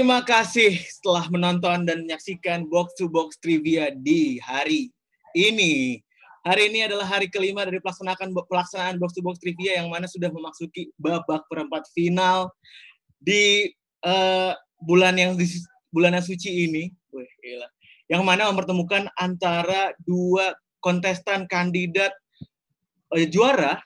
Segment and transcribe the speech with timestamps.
[0.00, 4.88] terima kasih setelah menonton dan menyaksikan Box to Box Trivia di hari
[5.36, 6.00] ini.
[6.40, 10.32] Hari ini adalah hari kelima dari pelaksanaan pelaksanaan Box to Box Trivia yang mana sudah
[10.32, 12.48] memasuki babak perempat final
[13.20, 13.68] di
[14.00, 15.44] uh, bulan yang di,
[15.92, 16.88] bulan yang suci ini.
[17.12, 17.68] Wih, gila.
[18.08, 22.16] Yang mana mempertemukan antara dua kontestan kandidat
[23.12, 23.76] uh, juara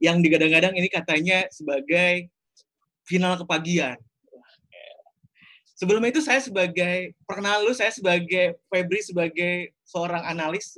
[0.00, 2.32] yang digadang-gadang ini katanya sebagai
[3.04, 4.00] final kepagian
[5.78, 10.74] Sebelum itu saya sebagai perkenal lu saya sebagai Febri sebagai seorang analis.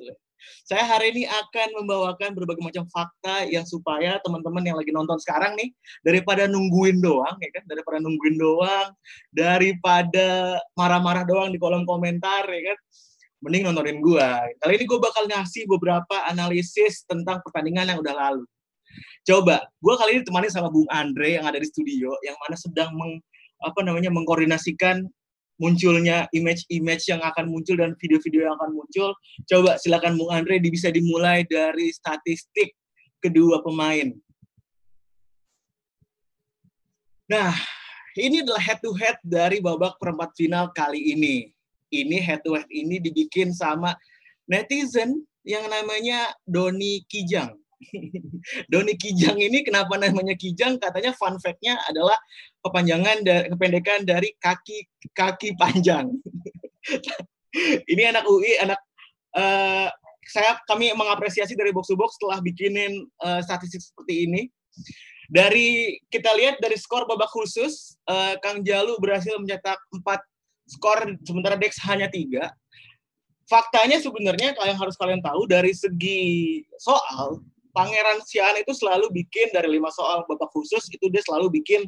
[0.68, 5.56] Saya hari ini akan membawakan berbagai macam fakta yang supaya teman-teman yang lagi nonton sekarang
[5.56, 5.72] nih
[6.04, 8.92] daripada nungguin doang ya kan, daripada nungguin doang,
[9.32, 12.78] daripada marah-marah doang di kolom komentar ya kan,
[13.40, 14.44] mending nontonin gua.
[14.60, 18.44] Kali ini gue bakal ngasih beberapa analisis tentang pertandingan yang udah lalu.
[19.24, 22.96] Coba, gue kali ini temani sama Bung Andre yang ada di studio, yang mana sedang
[22.96, 23.20] meng
[23.60, 25.08] apa namanya mengkoordinasikan
[25.60, 29.12] munculnya image-image yang akan muncul dan video-video yang akan muncul.
[29.44, 32.72] Coba silakan Bung Andre bisa dimulai dari statistik
[33.20, 34.16] kedua pemain.
[37.28, 37.54] Nah,
[38.18, 41.52] ini adalah head to head dari babak perempat final kali ini.
[41.92, 43.94] Ini head to head ini dibikin sama
[44.48, 47.54] netizen yang namanya Doni Kijang.
[48.70, 50.76] Doni Kijang ini kenapa namanya Kijang?
[50.76, 52.16] Katanya fun fact-nya adalah
[52.60, 54.84] kepanjangan dari kependekan dari kaki
[55.16, 56.12] kaki panjang.
[57.92, 58.80] ini anak UI, anak
[59.36, 59.88] uh,
[60.28, 64.42] saya kami mengapresiasi dari box to box setelah bikinin uh, statistik seperti ini.
[65.30, 70.02] Dari kita lihat dari skor babak khusus, uh, Kang Jalu berhasil mencetak 4
[70.66, 72.50] skor sementara Dex hanya tiga.
[73.46, 79.70] Faktanya sebenarnya yang harus kalian tahu dari segi soal Pangeran Sian itu selalu bikin dari
[79.70, 81.86] lima soal babak khusus itu dia selalu bikin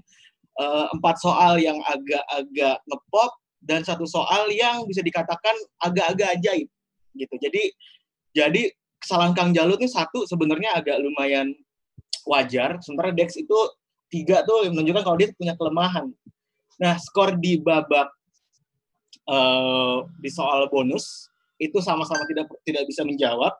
[0.62, 3.32] uh, empat soal yang agak-agak ngepop
[3.62, 6.68] dan satu soal yang bisa dikatakan agak-agak ajaib
[7.14, 7.34] gitu.
[7.38, 7.62] Jadi
[8.32, 8.62] jadi
[8.98, 11.54] kesalahan Kang Jalut ini satu sebenarnya agak lumayan
[12.26, 13.58] wajar, sementara Dex itu
[14.12, 16.10] tiga tuh menunjukkan kalau dia punya kelemahan.
[16.78, 18.08] Nah, skor di babak
[19.28, 23.54] uh, di soal bonus itu sama-sama tidak tidak bisa menjawab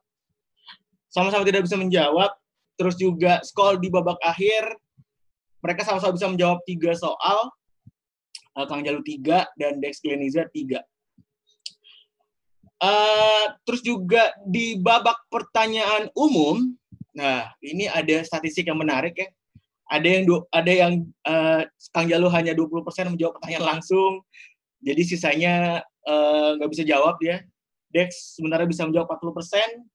[1.12, 2.32] sama-sama tidak bisa menjawab.
[2.80, 4.64] Terus juga skor di babak akhir,
[5.62, 7.52] mereka sama-sama bisa menjawab tiga soal.
[8.52, 10.80] Uh, Kang Jalu tiga dan Dex Gleniza tiga.
[12.82, 16.74] Uh, terus juga di babak pertanyaan umum,
[17.14, 19.28] nah ini ada statistik yang menarik ya.
[19.92, 20.92] Ada yang ada yang
[21.28, 21.62] uh,
[21.94, 24.24] Kang Jalu hanya 20% menjawab pertanyaan langsung.
[24.82, 25.84] Jadi sisanya
[26.58, 27.38] nggak uh, bisa jawab ya.
[27.92, 29.91] Dex sebenarnya bisa menjawab 40%,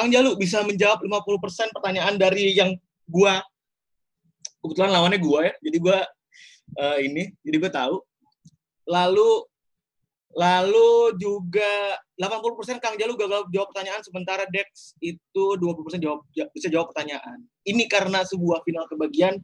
[0.00, 2.72] Kang Jalu bisa menjawab 50% pertanyaan dari yang
[3.04, 3.44] gua
[4.64, 5.54] kebetulan lawannya gua ya.
[5.60, 5.98] Jadi gua
[6.80, 7.96] uh, ini, jadi gua tahu.
[8.88, 9.44] Lalu
[10.32, 16.96] lalu juga 80% Kang Jalu gagal jawab pertanyaan sementara Dex itu 20% jawab bisa jawab
[16.96, 17.44] pertanyaan.
[17.68, 19.36] Ini karena sebuah final kebagian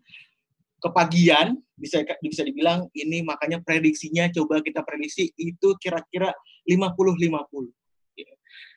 [0.81, 6.33] kepagian bisa bisa dibilang ini makanya prediksinya coba kita prediksi itu kira-kira
[6.69, 7.73] 50-50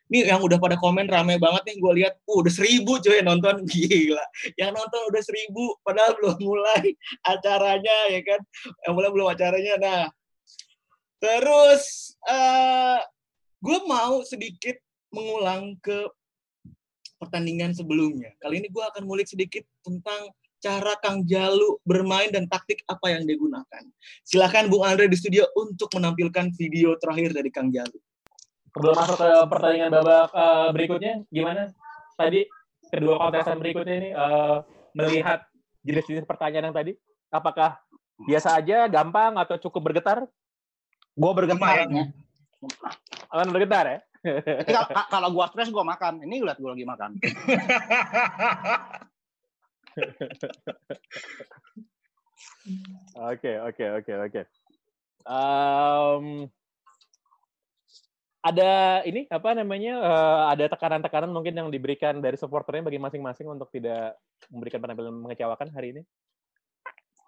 [0.10, 3.62] ini yang udah pada komen rame banget nih gue lihat uh, udah seribu yang nonton.
[3.70, 4.26] Gila.
[4.58, 6.98] Yang nonton udah seribu padahal belum mulai
[7.34, 8.42] acaranya ya kan?
[8.90, 9.74] Yang mulai belum acaranya.
[9.78, 10.04] Nah
[11.22, 13.00] terus uh, eh,
[13.62, 14.82] gue mau sedikit
[15.14, 16.10] mengulang ke
[17.22, 18.34] pertandingan sebelumnya.
[18.42, 23.30] Kali ini gue akan ngulik sedikit tentang cara Kang Jalu bermain dan taktik apa yang
[23.30, 23.84] digunakan.
[24.26, 28.00] Silakan Bung Andre di studio untuk menampilkan video terakhir dari Kang Jalu
[28.74, 31.74] sebelum masuk ke pertandingan babak uh, berikutnya gimana?
[32.16, 32.46] Tadi
[32.90, 34.62] kedua kontestan berikutnya ini uh,
[34.94, 35.46] melihat
[35.86, 36.94] jenis-jenis pertanyaan yang tadi
[37.32, 37.80] apakah
[38.26, 40.28] biasa aja gampang atau cukup bergetar?
[41.16, 41.88] Gue bergetar.
[41.88, 42.06] Ya.
[43.32, 44.00] akan bergetar ya?
[45.14, 46.24] Kalau gue stres gue makan.
[46.28, 47.12] Ini lihat gue lagi makan.
[53.20, 54.42] Oke, oke, oke, oke
[58.40, 63.68] ada ini apa namanya uh, ada tekanan-tekanan mungkin yang diberikan dari supporternya bagi masing-masing untuk
[63.68, 64.16] tidak
[64.48, 66.02] memberikan penampilan mengecewakan hari ini?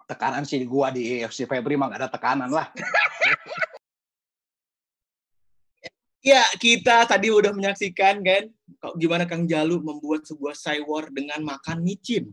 [0.07, 2.71] Tekanan sih gua di FC Febri mah gak ada tekanan lah.
[6.31, 8.47] ya, kita tadi udah menyaksikan kan
[8.95, 12.31] gimana Kang Jalu membuat sebuah cywar dengan makan micin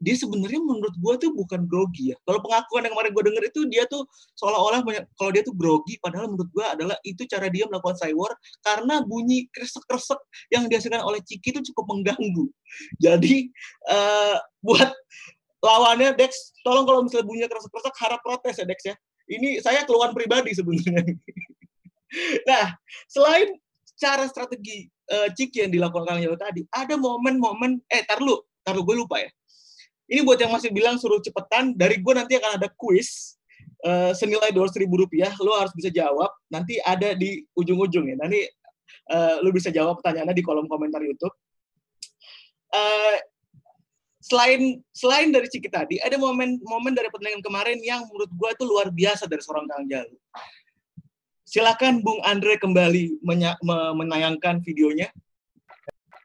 [0.00, 2.16] dia sebenarnya menurut gue tuh bukan grogi ya.
[2.24, 4.08] Kalau pengakuan yang kemarin gue denger itu dia tuh
[4.40, 4.80] seolah-olah
[5.20, 8.32] kalau dia tuh grogi, padahal menurut gue adalah itu cara dia melakukan cywar
[8.64, 12.46] karena bunyi kresek-kresek yang dihasilkan oleh Ciki itu cukup mengganggu.
[12.96, 13.52] Jadi
[13.92, 14.88] uh, buat
[15.60, 18.96] lawannya Dex, tolong kalau misalnya bunyi kresek-kresek harap protes ya Dex ya.
[19.24, 21.16] Ini saya keluhan pribadi sebenarnya.
[22.48, 22.76] nah,
[23.08, 23.56] selain
[23.96, 28.76] cara strategi uh, Ciki yang dilakukan Kang Jawa tadi, ada momen-momen, eh tar lu, tar
[28.76, 29.30] gue lupa ya.
[30.04, 33.40] Ini buat yang masih bilang suruh cepetan, dari gue nanti akan ada quiz
[33.88, 36.28] uh, senilai dua ribu rupiah, lo harus bisa jawab.
[36.52, 38.16] Nanti ada di ujung-ujung ya.
[38.20, 38.44] Nanti
[39.12, 41.32] uh, lo bisa jawab pertanyaannya di kolom komentar YouTube.
[42.74, 43.16] Uh,
[44.20, 48.88] selain selain dari Ciki tadi, ada momen-momen dari pertandingan kemarin yang menurut gue itu luar
[48.92, 50.16] biasa dari seorang Kang Jalu.
[51.44, 53.20] Silakan Bung Andre kembali
[53.94, 55.12] menayangkan videonya.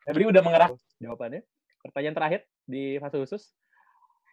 [0.08, 1.46] Febri udah mengerah jawabannya.
[1.86, 3.54] Pertanyaan terakhir di fase khusus.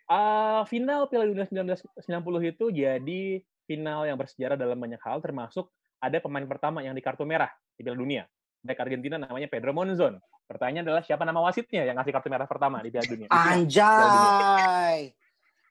[0.07, 3.23] Uh, final Piala Dunia 1990 itu jadi
[3.67, 5.67] final yang bersejarah dalam banyak hal, termasuk
[5.99, 8.23] ada pemain pertama yang di kartu merah di Piala Dunia.
[8.63, 10.19] Back Argentina namanya Pedro Monzon.
[10.47, 13.29] Pertanyaan adalah siapa nama wasitnya yang ngasih kartu merah pertama di Piala Dunia?
[13.35, 15.11] Anjay.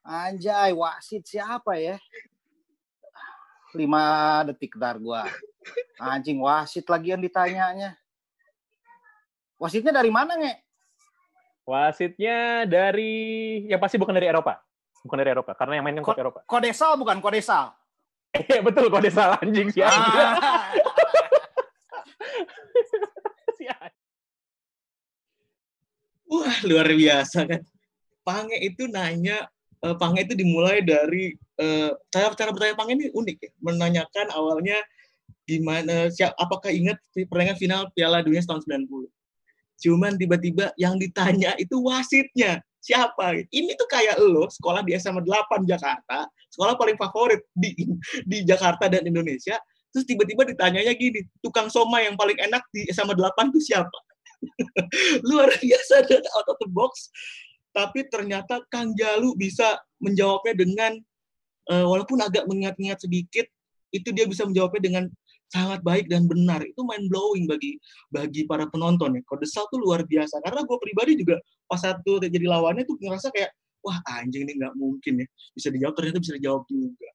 [0.06, 1.96] Anjay, wasit siapa ya?
[3.76, 5.28] lima detik ntar gua.
[6.00, 8.00] Anjing wasit lagi yang ditanyanya.
[9.60, 10.64] Wasitnya dari mana, Nge?
[11.65, 13.13] Wasitnya dari
[13.65, 14.62] yang pasti bukan dari Eropa.
[15.01, 16.39] Bukan dari Eropa, karena yang main kan Ko Eropa.
[16.45, 17.73] Kodesal bukan Kodesal.
[18.35, 19.81] Iya betul Kodesal anjing sih.
[19.81, 20.38] Ah.
[26.25, 27.62] Wah, luar biasa kan.
[28.25, 29.45] Pange itu nanya
[29.85, 33.51] uh, Pange itu dimulai dari uh, cara cara bertanya Pange ini unik ya.
[33.62, 34.81] Menanyakan awalnya
[35.45, 39.14] gimana siap apakah ingat pertandingan final Piala Dunia tahun 90.
[39.81, 43.44] Cuman tiba-tiba yang ditanya itu wasitnya siapa?
[43.50, 47.74] Ini tuh kayak lo sekolah di SMA 8 Jakarta, sekolah paling favorit di
[48.24, 49.60] di Jakarta dan Indonesia.
[49.92, 54.00] Terus tiba-tiba ditanyanya gini, tukang soma yang paling enak di SMA 8 tuh siapa?
[55.27, 57.10] Luar biasa dan out of the box
[57.75, 60.95] tapi ternyata Kang Jalu bisa menjawabnya dengan
[61.68, 63.44] uh, walaupun agak mengingat-ingat sedikit
[63.92, 65.04] itu dia bisa menjawabnya dengan
[65.50, 66.62] sangat baik dan benar.
[66.65, 67.77] Itu mind blowing bagi
[68.09, 69.21] bagi para penonton ya.
[69.25, 70.42] Kodesal tuh luar biasa.
[70.42, 73.51] Karena gue pribadi juga pas satu jadi lawannya tuh ngerasa kayak
[73.86, 75.27] wah anjing ini nggak mungkin ya.
[75.53, 77.09] Bisa dijawab ternyata bisa dijawab juga.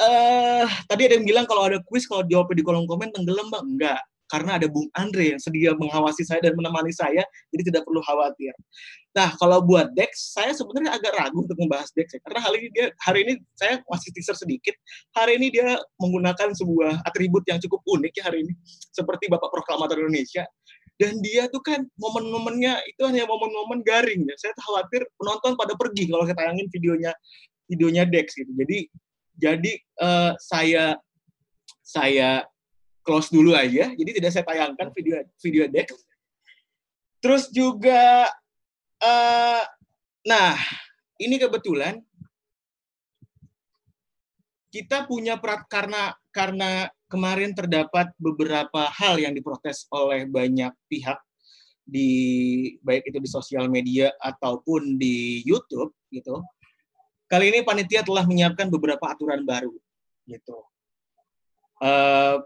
[0.00, 3.64] Uh, tadi ada yang bilang kalau ada quiz kalau jawabnya di kolom komen tenggelam bang?
[3.68, 4.00] Enggak
[4.30, 8.54] karena ada Bung Andre yang sedia mengawasi saya dan menemani saya, jadi tidak perlu khawatir.
[9.10, 12.68] Nah, kalau buat Dex, saya sebenarnya agak ragu untuk membahas Dex ya, karena hari ini
[12.70, 14.74] dia hari ini saya masih teaser sedikit.
[15.18, 18.54] Hari ini dia menggunakan sebuah atribut yang cukup unik ya hari ini,
[18.94, 20.46] seperti Bapak Proklamator Indonesia.
[21.00, 24.36] Dan dia tuh kan momen-momennya itu hanya momen-momen garing ya.
[24.36, 27.10] Saya khawatir penonton pada pergi kalau saya tayangin videonya
[27.72, 28.52] videonya Dex gitu.
[28.52, 28.78] Jadi
[29.40, 29.72] jadi
[30.04, 31.00] uh, saya
[31.80, 32.44] saya
[33.10, 33.90] close dulu aja.
[33.90, 35.98] Jadi tidak saya tayangkan video video Dex.
[37.18, 38.30] Terus juga
[39.02, 39.62] uh,
[40.22, 40.54] nah,
[41.18, 41.98] ini kebetulan
[44.70, 51.18] kita punya perat karena karena kemarin terdapat beberapa hal yang diprotes oleh banyak pihak
[51.82, 52.10] di
[52.86, 56.38] baik itu di sosial media ataupun di YouTube gitu.
[57.26, 59.74] Kali ini panitia telah menyiapkan beberapa aturan baru
[60.30, 60.62] gitu.
[61.82, 62.38] Uh,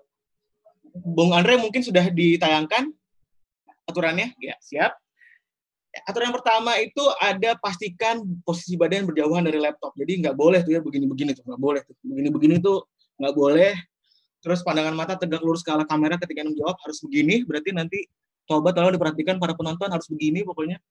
[0.95, 2.87] Bung Andre mungkin sudah ditayangkan
[3.91, 4.95] aturannya, ya siap.
[6.07, 9.95] Aturan yang pertama itu ada pastikan posisi badan berjauhan dari laptop.
[9.95, 12.87] Jadi nggak boleh tuh ya begini-begini tuh nggak boleh begini-begini tuh
[13.19, 13.75] nggak boleh.
[14.43, 17.47] Terus pandangan mata tegak lurus ke arah kamera ketika menjawab harus begini.
[17.47, 17.99] Berarti nanti
[18.47, 20.83] coba tolong diperhatikan para penonton harus begini pokoknya.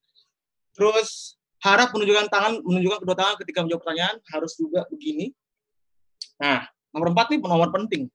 [0.71, 5.35] Terus harap menunjukkan tangan, menunjukkan kedua tangan ketika menjawab pertanyaan harus juga begini.
[6.39, 6.63] Nah,
[6.95, 8.07] nomor empat nih nomor penting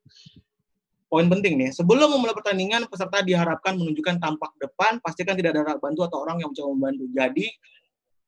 [1.08, 1.70] poin penting nih.
[1.72, 6.38] Sebelum memulai pertandingan, peserta diharapkan menunjukkan tampak depan, pastikan tidak ada alat bantu atau orang
[6.44, 7.04] yang mencoba membantu.
[7.16, 7.46] Jadi,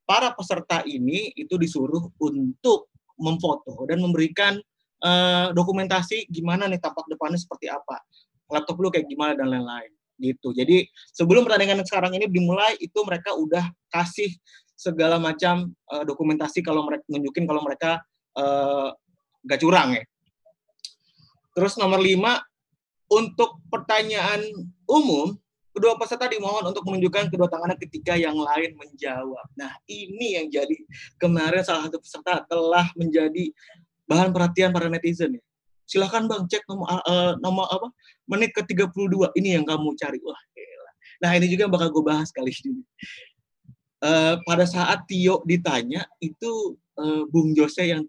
[0.08, 4.58] para peserta ini itu disuruh untuk memfoto dan memberikan
[5.04, 8.00] uh, dokumentasi gimana nih tampak depannya seperti apa,
[8.50, 10.52] laptop lu kayak gimana dan lain-lain gitu.
[10.52, 10.84] Jadi
[11.14, 14.34] sebelum pertandingan sekarang ini dimulai itu mereka udah kasih
[14.76, 18.00] segala macam uh, dokumentasi kalau mereka nunjukin kalau mereka
[18.36, 18.92] uh,
[19.44, 20.04] gak curang ya.
[21.56, 22.40] Terus nomor lima
[23.10, 24.38] untuk pertanyaan
[24.86, 25.34] umum,
[25.74, 29.46] kedua peserta dimohon untuk menunjukkan kedua tangannya ketika yang lain menjawab.
[29.58, 30.76] Nah, ini yang jadi
[31.18, 33.50] kemarin salah satu peserta telah menjadi
[34.06, 35.42] bahan perhatian para netizen ya.
[35.90, 37.90] Silahkan Bang cek nomor uh, nomor apa?
[38.30, 40.22] Menit ke-32 ini yang kamu cari.
[40.22, 40.90] Wah, gila.
[41.26, 42.86] Nah, ini juga bakal gue bahas kali ini.
[44.00, 48.06] Uh, pada saat Tio ditanya itu uh, Bung Jose yang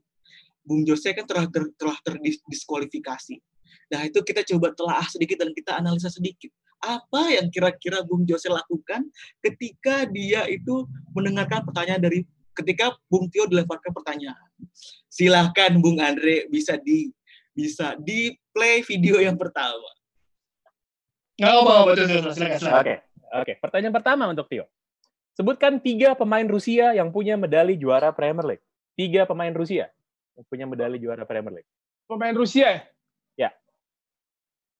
[0.62, 3.42] Bung Jose kan telah ter, telah terdiskualifikasi
[3.92, 6.48] Nah, itu kita coba telah sedikit dan kita analisa sedikit.
[6.80, 9.06] Apa yang kira-kira Bung Jose lakukan
[9.44, 12.24] ketika dia itu mendengarkan pertanyaan dari
[12.56, 14.50] ketika Bung Tio dilemparkan pertanyaan.
[15.12, 17.12] Silahkan Bung Andre bisa di
[17.52, 19.92] bisa di play video yang pertama.
[21.36, 21.90] Nggak apa-apa,
[22.32, 22.80] silakan.
[22.80, 22.96] Oke,
[23.44, 23.54] oke.
[23.60, 24.66] Pertanyaan pertama untuk Tio.
[25.36, 28.66] Sebutkan tiga pemain Rusia yang punya medali juara Premier League.
[28.96, 29.92] Tiga pemain Rusia
[30.40, 31.70] yang punya medali juara Premier League.
[32.08, 32.84] Pemain Rusia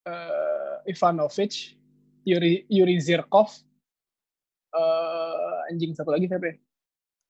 [0.02, 1.78] Eh, Ivanovic,
[2.26, 3.54] Yuri Yuri Zirkov,
[4.74, 6.58] eh, anjing satu lagi siapa ya?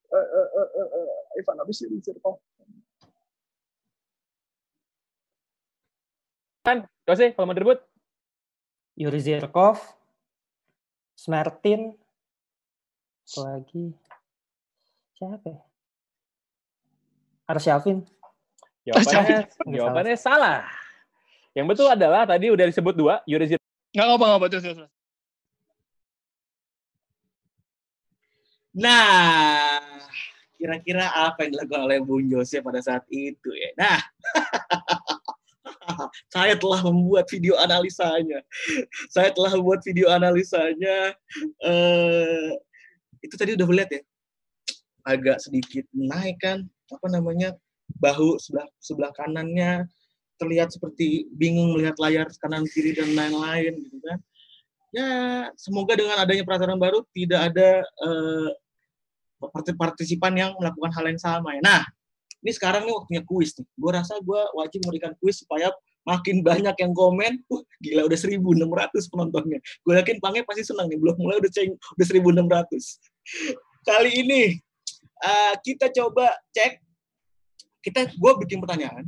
[0.09, 2.41] Eh, eh, eh, eh, eh, Ivanovic, Yuri Zirkov.
[6.65, 7.77] Kan, Jose, kalau mau direbut?
[8.97, 9.77] Yuri Zirkov,
[11.13, 11.93] Smertin,
[13.37, 13.93] apa lagi
[15.13, 15.61] siapa ya?
[17.53, 18.01] Arsyafin.
[18.81, 19.39] Jawabannya,
[19.69, 20.82] jawabannya salah.
[21.53, 23.59] Yang betul adalah tadi udah disebut dua, Yuri Zir
[23.93, 24.89] Nggak apa-apa, nggak apa-apa, betul, betul, betul.
[28.73, 29.77] Nah,
[30.57, 33.69] kira-kira apa yang dilakukan oleh Bung Jose pada saat itu ya?
[33.77, 34.01] Nah,
[36.33, 38.41] saya telah membuat video analisanya.
[39.13, 41.13] Saya telah membuat video analisanya.
[41.61, 42.49] Eh,
[43.21, 44.01] itu tadi udah melihat ya,
[45.05, 47.53] agak sedikit naik kan, apa namanya,
[48.01, 49.85] bahu sebelah sebelah kanannya
[50.37, 54.19] terlihat seperti bingung melihat layar kanan kiri dan lain-lain gitu kan.
[54.93, 55.09] Ya,
[55.57, 58.49] semoga dengan adanya peraturan baru tidak ada eh,
[59.49, 61.61] parti- partisipan yang melakukan hal yang sama ya.
[61.65, 61.81] Nah,
[62.43, 63.65] ini sekarang nih waktunya kuis nih.
[63.73, 65.71] Gue rasa gue wajib memberikan kuis supaya
[66.03, 67.39] makin banyak yang komen.
[67.47, 69.59] Uh, gila udah 1.600 penontonnya.
[69.81, 70.99] Gue yakin Pange pasti senang nih.
[70.99, 73.87] Belum mulai udah ceng, udah 1.600.
[73.87, 74.41] Kali ini
[75.23, 76.83] eh, kita coba cek.
[77.83, 79.07] Kita, gue bikin pertanyaan.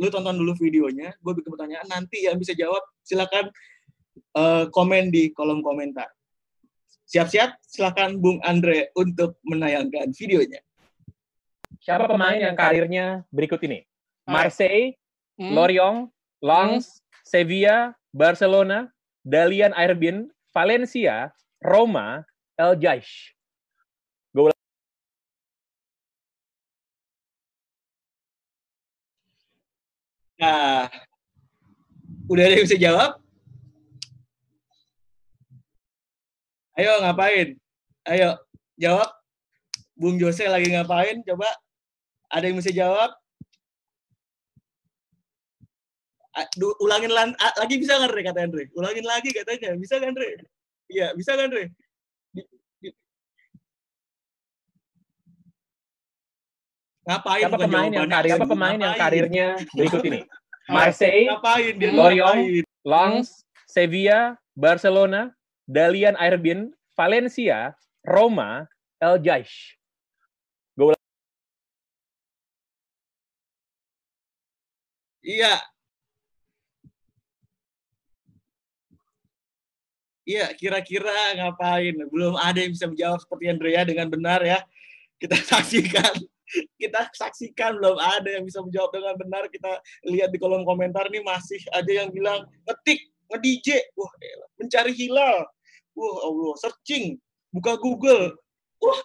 [0.00, 1.12] Lu tonton dulu videonya.
[1.20, 1.86] Gue bikin pertanyaan.
[1.86, 3.52] Nanti yang bisa jawab silakan
[4.34, 6.08] eh, komen di kolom komentar.
[7.10, 10.62] Siap-siap, silakan Bung Andre untuk menayangkan videonya.
[11.82, 13.82] Siapa pemain yang karirnya berikut ini?
[14.24, 14.94] Marseille,
[15.40, 15.56] Hmm.
[15.56, 16.12] Lorient,
[16.44, 18.92] Lens, Sevilla, Barcelona,
[19.24, 21.32] Dalian Airbin, Valencia,
[21.64, 22.28] Roma,
[22.60, 23.32] El Jaish.
[30.40, 30.88] Nah,
[32.32, 33.20] udah ada yang bisa jawab?
[36.80, 37.60] Ayo ngapain?
[38.08, 38.40] Ayo
[38.80, 39.12] jawab.
[40.00, 41.20] Bung Jose lagi ngapain?
[41.28, 41.44] Coba.
[42.32, 43.12] Ada yang bisa jawab?
[46.56, 48.72] Du- ulangin lan- lagi bisa kan Re kata Andre?
[48.72, 49.76] Ulangin lagi katanya.
[49.76, 50.40] Bisa kan Re?
[50.88, 51.68] Iya, bisa kan Re?
[52.32, 52.48] Di-
[52.80, 52.96] di-
[57.08, 59.00] Ngapain Siapa pemain yang karir, siapa pemain yang Ngapain?
[59.00, 60.20] karirnya berikut ini?
[60.74, 61.90] Marseille, Ngapain dia?
[61.90, 62.40] Lorient?
[62.84, 63.28] Lens,
[63.64, 65.32] Sevilla, Barcelona,
[65.64, 67.72] Dalian Airbin, Valencia,
[68.04, 68.68] Roma,
[69.00, 69.80] El Jaish.
[75.20, 75.60] Iya.
[80.24, 81.96] Iya, kira-kira ngapain?
[82.08, 84.62] Belum ada yang bisa menjawab seperti Andrea dengan benar ya.
[85.20, 86.14] Kita saksikan.
[86.78, 89.44] Kita saksikan belum ada yang bisa menjawab dengan benar.
[89.48, 89.72] Kita
[90.08, 95.38] lihat di kolom komentar nih masih ada yang bilang ngetik, nge-DJ, wah elah, mencari hilal.
[95.94, 97.18] Wah Allah, searching,
[97.54, 98.34] buka Google.
[98.80, 99.00] Wah,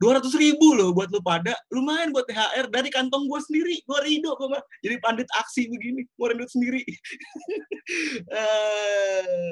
[0.00, 1.52] 200 ribu loh buat lu pada.
[1.68, 3.76] Lumayan buat THR dari kantong gue sendiri.
[3.84, 4.64] Gue ridho gue mah.
[4.80, 6.08] Jadi pandit aksi begini.
[6.16, 6.82] Ngeluarin duit sendiri.
[8.30, 9.50] Eh,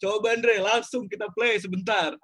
[0.00, 2.16] Coba Andre, langsung kita play sebentar.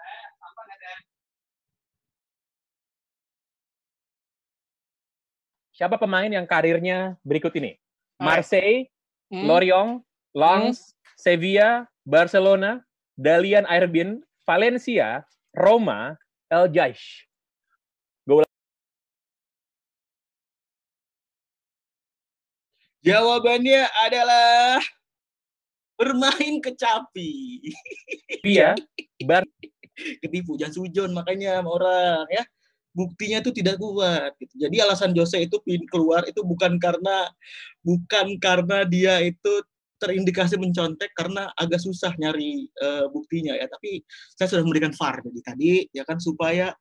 [5.76, 7.76] Siapa pemain yang karirnya berikut ini?
[8.16, 8.88] Marseille,
[9.28, 9.44] Hmm.
[9.44, 12.80] Lorient, Lens, Sevilla, Barcelona,
[13.18, 16.14] Dalian Airbin, Valencia, Roma,
[16.48, 17.26] El Jaish.
[23.06, 24.82] Jawabannya adalah
[25.94, 27.62] bermain kecapi.
[28.42, 28.74] Sevilla,
[29.28, 29.46] Bar
[29.96, 32.42] Ketipu, jangan sujon makanya sama orang ya.
[32.96, 34.32] Buktinya itu tidak kuat.
[34.40, 34.56] Gitu.
[34.56, 35.60] Jadi alasan Jose itu
[35.92, 37.28] keluar itu bukan karena
[37.84, 39.52] bukan karena dia itu
[39.96, 43.68] terindikasi mencontek karena agak susah nyari eh, buktinya ya.
[43.68, 44.00] Tapi
[44.32, 46.72] saya sudah memberikan VAR jadi tadi ya kan supaya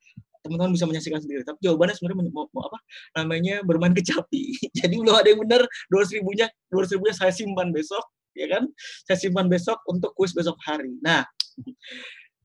[0.45, 1.41] teman-teman bisa menyaksikan sendiri.
[1.41, 2.77] Tapi jawabannya sebenarnya mau, mau apa
[3.17, 4.53] namanya bermain kecapi.
[4.77, 8.05] Jadi belum ada yang benar 200 ribunya 200 ribunya saya simpan besok
[8.37, 8.69] ya kan.
[9.09, 10.93] Saya simpan besok untuk kuis besok hari.
[11.01, 11.25] Nah,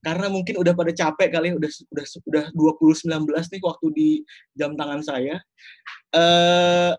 [0.01, 3.07] karena mungkin udah pada capek kali udah udah udah 2019
[3.53, 4.09] nih waktu di
[4.57, 5.37] jam tangan saya.
[6.13, 6.91] Eh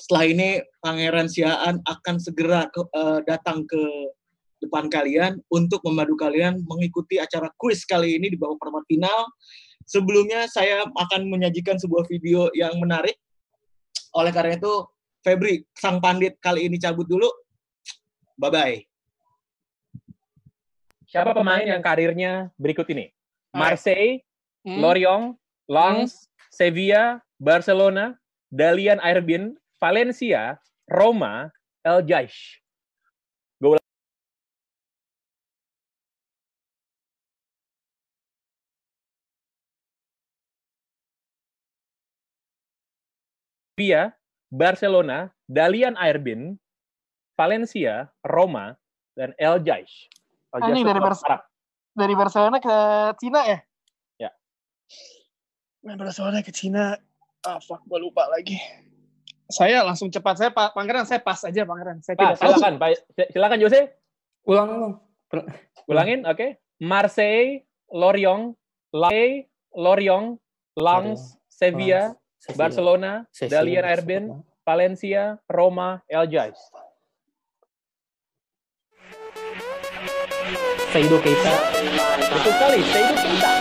[0.00, 0.48] setelah ini
[0.80, 3.82] Pangeran Siaan akan segera ke, eh, datang ke
[4.64, 9.20] depan kalian untuk memadu kalian mengikuti acara kuis kali ini di babak perempat final.
[9.90, 13.18] sebelumnya saya akan menyajikan sebuah video yang menarik.
[14.14, 14.86] Oleh karena itu,
[15.26, 17.26] Febri, sang pandit kali ini cabut dulu.
[18.38, 18.89] Bye-bye.
[21.10, 23.10] Siapa pemain yang karirnya berikut ini?
[23.50, 24.22] Marseille,
[24.60, 24.76] Hmm.
[24.78, 28.12] Lorient, Lens, Sevilla, Barcelona,
[28.52, 31.48] Dalian Airbin, Valencia, Roma,
[31.80, 32.60] El Jaish.
[33.56, 33.86] Gue ulang.
[43.78, 44.12] Sevilla,
[44.52, 46.60] Barcelona, Dalian Airbin,
[47.38, 48.76] Valencia, Roma,
[49.16, 50.12] dan El Jaish.
[50.50, 51.40] El Ah, ini dari Arab.
[51.94, 52.76] Dari Barcelona ke
[53.22, 53.58] Cina ya?
[54.18, 54.30] Ya.
[55.86, 56.98] Main Barcelona ke Cina.
[57.46, 58.58] Ah, fuck, gue lupa lagi.
[59.50, 60.38] Saya langsung cepat.
[60.38, 61.98] Saya Pak Pangeran, saya pas aja Pangeran.
[62.02, 62.46] Saya Pak, tidak tahu.
[62.54, 62.88] silakan, Pak.
[63.34, 63.80] Silakan Jose.
[64.46, 64.94] Ulang ulang.
[65.86, 66.58] Ulangin, oke.
[66.82, 68.54] Marseille, Lorient,
[68.94, 70.38] Lille, Lorient,
[70.78, 72.14] Lens, Sevilla,
[72.58, 74.24] Barcelona, Sevilla, Dalian Airbin,
[74.66, 76.26] Valencia, Roma, El.
[80.90, 81.54] Seido Keita.
[82.34, 83.52] Betul sekali, Seidu Keita.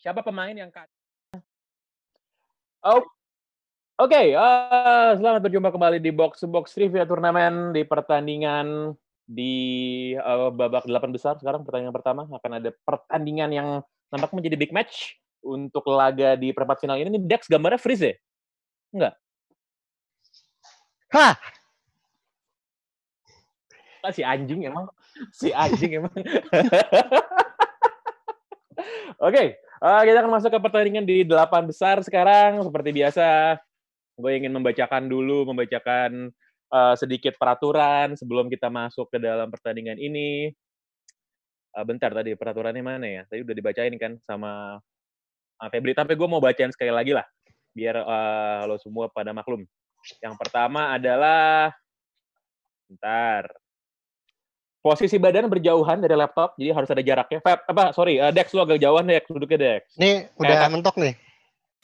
[0.00, 0.72] Siapa pemain yang
[2.80, 3.04] Oh,
[4.00, 8.96] Oke, eh, selamat berjumpa kembali di Box Box Trivia Turnamen di pertandingan
[9.28, 9.52] di
[10.16, 11.36] eh, babak delapan besar.
[11.36, 13.68] Sekarang pertandingan pertama akan ada pertandingan yang
[14.10, 17.16] nampak menjadi big match untuk laga di perempat final ini.
[17.16, 18.14] Ini Dex gambarnya freeze ya?
[18.90, 19.14] Enggak.
[21.10, 21.34] Hah,
[24.00, 24.88] Ah, si anjing emang.
[25.36, 26.12] Si anjing emang.
[29.20, 32.64] Oke, eh, kita akan masuk ke pertandingan di delapan besar sekarang.
[32.64, 33.60] Seperti biasa,
[34.16, 36.32] gue ingin membacakan dulu, membacakan
[36.72, 40.48] eh, sedikit peraturan sebelum kita masuk ke dalam pertandingan ini.
[41.70, 43.22] Eh, bentar tadi peraturannya mana ya?
[43.30, 44.82] Tadi udah dibacain kan sama
[45.56, 45.94] uh, Febri.
[45.94, 47.22] Tapi gue mau bacain sekali lagi lah,
[47.70, 49.62] biar eh, lo semua pada maklum.
[50.18, 51.70] Yang pertama adalah,
[52.88, 53.46] bentar.
[54.80, 57.38] Posisi badan berjauhan dari laptop, jadi harus ada jaraknya.
[57.44, 59.82] Feb, apa, sorry, eh, Dex lo agak jauhan Dex, duduknya Dex.
[60.00, 61.14] ini udah Kayak- mentok nih.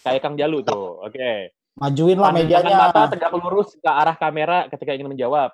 [0.00, 1.30] Kayak Kang Jalu tuh, oke.
[1.76, 2.76] Majuin lah Pandangan mejanya.
[2.88, 5.52] mata tegak lurus ke arah kamera ketika ingin menjawab.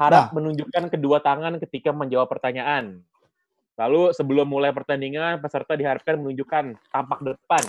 [0.00, 0.40] Harap Nah.
[0.40, 3.04] menunjukkan kedua tangan ketika menjawab pertanyaan.
[3.78, 7.62] Lalu sebelum mulai pertandingan, peserta diharapkan menunjukkan tampak depan.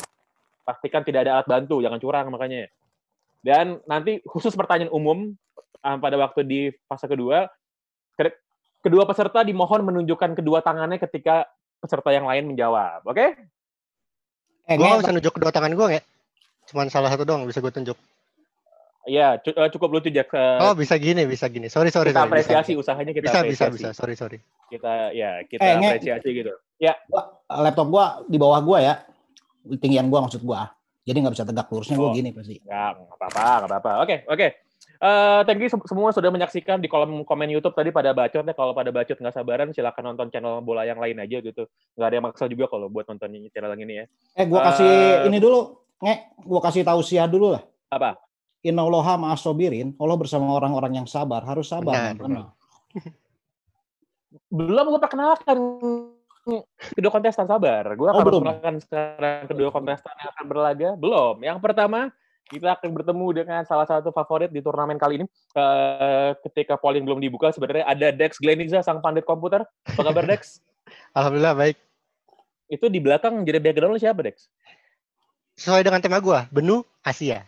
[0.66, 2.66] Pastikan tidak ada alat bantu, jangan curang makanya.
[3.40, 5.38] Dan nanti khusus pertanyaan umum
[5.80, 7.46] eh, pada waktu di fase kedua,
[8.14, 8.36] ke-
[8.82, 11.46] kedua peserta dimohon menunjukkan kedua tangannya ketika
[11.78, 13.06] peserta yang lain menjawab.
[13.06, 13.38] Oke?
[14.66, 16.06] Eh, Gue bisa nunjuk kedua tangan gue nggak?
[16.68, 17.98] Cuman salah satu doang bisa gue tunjuk.
[19.06, 20.30] Iya, eh, cukup lucu Jack.
[20.30, 21.66] Eh, Oh bisa gini, bisa gini.
[21.66, 22.30] Sorry sorry kita sorry.
[22.30, 22.50] bisa.
[22.50, 23.74] apresiasi usahanya kita Bisa bisa apresiasi.
[23.80, 23.90] bisa.
[23.94, 24.38] Sorry sorry.
[24.70, 26.54] Kita ya kita Eh, apresiasi gitu.
[27.50, 28.94] laptop gua di bawah gua ya.
[29.82, 30.70] Tinggian gua maksud gua.
[31.04, 32.16] Jadi nggak bisa tegak lurusnya gua Oh.
[32.16, 32.62] gini pasti.
[32.64, 33.92] Ya nggak apa-apa, nggak apa-apa.
[34.06, 34.48] Oke oke.
[35.00, 38.54] Eh, thank you sem- semua sudah menyaksikan di kolom komen YouTube tadi pada bacot ya.
[38.54, 41.68] Kalau pada bacot nggak sabaran, silakan nonton channel bola yang lain aja gitu.
[41.96, 44.06] Nggak ada yang maksa juga kalau buat nonton channel yang ini ya.
[44.36, 45.28] Eh, gua kasih Eh.
[45.32, 45.80] ini dulu.
[46.00, 47.64] Nge, gua kasih tausiah dulu lah.
[47.92, 48.20] Apa?
[48.60, 49.96] Innallaha ma'asobirin.
[49.96, 51.48] Allah bersama orang-orang yang sabar.
[51.48, 52.12] Harus sabar.
[52.16, 52.52] Benar.
[54.48, 55.58] Belum gue perkenalkan
[56.94, 57.86] kedua kontestan sabar.
[57.94, 58.42] Gue Oh, akan belum.
[58.42, 60.90] perkenalkan sekarang kedua kontestan yang akan berlaga.
[60.96, 61.36] Belum.
[61.42, 62.00] Yang pertama
[62.50, 65.26] kita akan bertemu dengan salah satu favorit di turnamen kali ini.
[65.54, 69.62] Eh, ketika polling belum dibuka, sebenarnya ada Dex Gleniza, sang pandit komputer.
[69.86, 70.58] Apa kabar Dex?
[71.18, 71.78] Alhamdulillah baik.
[72.66, 74.50] Itu di belakang jadi background siapa Dex?
[75.54, 77.46] Sesuai dengan tema gue, Benu Asia.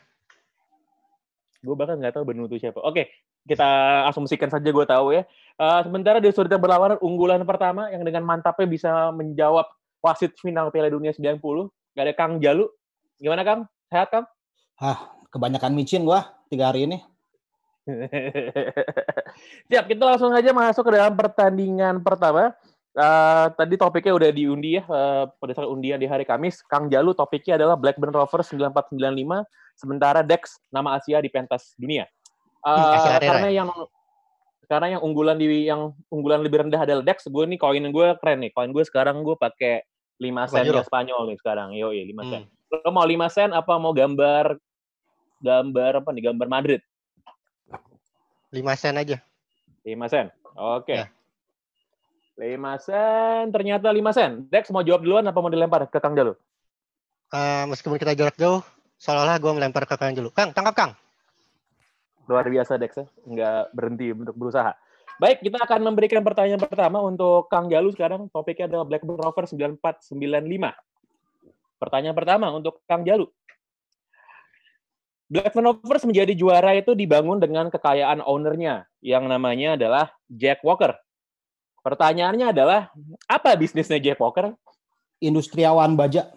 [1.62, 2.82] Gue bahkan nggak tahu Benu itu siapa.
[2.82, 3.10] Oke,
[3.48, 3.70] kita
[4.10, 5.24] asumsikan saja gue tahu ya.
[5.62, 9.70] Eh, sementara di sudut berlawanan unggulan pertama yang dengan mantapnya bisa menjawab
[10.02, 11.38] wasit final Piala Dunia 90.
[11.94, 12.66] Gak ada Kang Jalu.
[13.22, 13.70] Gimana Kang?
[13.90, 14.26] Sehat Kang?
[15.32, 16.98] Kebanyakan micin gua tiga hari ini.
[19.70, 22.54] Siap, kita langsung aja masuk ke dalam pertandingan pertama.
[22.92, 26.60] Eh, tadi topiknya udah diundi ya, eh, pada saat undian di hari Kamis.
[26.68, 29.48] Kang Jalu topiknya adalah Blackburn Rovers 9495,
[29.80, 32.04] sementara Dex nama Asia di pentas dunia.
[32.62, 33.70] Eh, Arena karena yang
[34.70, 38.40] karena yang unggulan di yang unggulan lebih rendah adalah Dex, gue nih koin gue keren
[38.46, 38.52] nih.
[38.54, 39.84] Koin gue sekarang gue pakai
[40.22, 40.86] 5 sen euro.
[40.86, 41.70] Spanyol nih sekarang.
[41.76, 42.42] Yo, 5 sen.
[42.48, 42.80] Hmm.
[42.86, 44.56] Lo mau 5 sen apa mau gambar
[45.42, 46.24] gambar apa nih?
[46.32, 46.82] Gambar Madrid.
[48.54, 49.18] 5 sen aja.
[49.84, 50.30] 5 sen.
[50.56, 50.96] Oke.
[50.96, 51.06] Ya.
[52.40, 54.32] 5 sen, ternyata 5 sen.
[54.48, 56.38] Dex mau jawab duluan apa mau dilempar ke Kang Jalu?
[57.32, 58.64] Eh, meskipun kita jarak jauh,
[59.02, 60.30] Seolah-olah gue melempar ke Kang dulu.
[60.30, 60.92] Kang, tangkap Kang.
[62.30, 64.74] Luar biasa Dex ya, nggak berhenti untuk berusaha.
[65.22, 68.26] Baik, kita akan memberikan pertanyaan pertama untuk Kang Jalu sekarang.
[68.34, 70.74] Topiknya adalah Blackburn Rovers 9495.
[71.78, 73.30] Pertanyaan pertama untuk Kang Jalu.
[75.30, 80.98] Blackburn Rovers menjadi juara itu dibangun dengan kekayaan ownernya yang namanya adalah Jack Walker.
[81.82, 82.90] Pertanyaannya adalah,
[83.26, 84.54] apa bisnisnya Jack Walker?
[85.22, 86.34] Industriawan baja.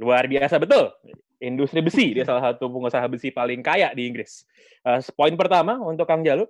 [0.00, 0.92] Luar biasa betul.
[1.36, 4.48] Industri besi, dia salah satu pengusaha besi paling kaya di Inggris.
[4.80, 6.48] Uh, poin pertama untuk Kang Jalu.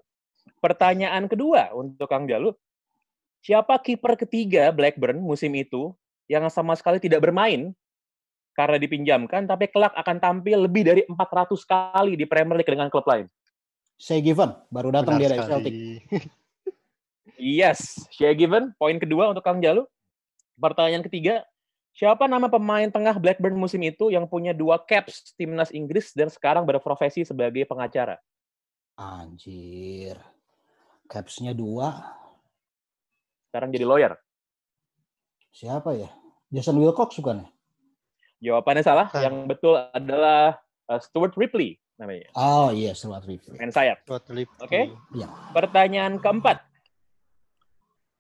[0.62, 2.54] Pertanyaan kedua untuk Kang Jalu.
[3.42, 5.90] Siapa kiper ketiga Blackburn musim itu
[6.30, 7.74] yang sama sekali tidak bermain
[8.54, 13.04] karena dipinjamkan, tapi kelak akan tampil lebih dari 400 kali di Premier League dengan klub
[13.04, 13.28] lain?
[14.00, 15.44] Saya given, baru datang Benar dia dari.
[15.44, 15.74] Celtic.
[17.36, 18.72] Yes, Shea Given.
[18.80, 19.84] Poin kedua untuk Kang Jalu.
[20.56, 21.44] Pertanyaan ketiga,
[21.96, 26.68] siapa nama pemain tengah Blackburn musim itu yang punya dua caps timnas Inggris dan sekarang
[26.68, 28.20] berprofesi sebagai pengacara?
[29.00, 30.20] Anjir.
[31.08, 31.96] Capsnya dua.
[33.48, 34.12] Sekarang jadi lawyer.
[35.56, 36.12] Siapa ya?
[36.52, 37.48] Jason Wilcox bukan ya?
[38.52, 39.08] Jawabannya salah.
[39.16, 40.60] Yang betul adalah
[40.92, 42.28] uh, Stuart Ripley namanya.
[42.36, 43.56] Oh iya, Stuart Ripley.
[43.56, 44.04] Main sayap.
[44.04, 44.52] Buat lip.
[44.60, 44.92] Oke.
[45.16, 45.28] Iya.
[45.56, 46.65] Pertanyaan keempat.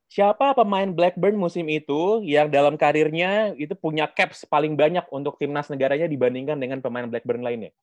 [0.06, 5.66] Siapa pemain Blackburn musim itu yang dalam karirnya itu punya caps paling banyak untuk timnas
[5.66, 7.74] negaranya dibandingkan dengan pemain Blackburn lainnya?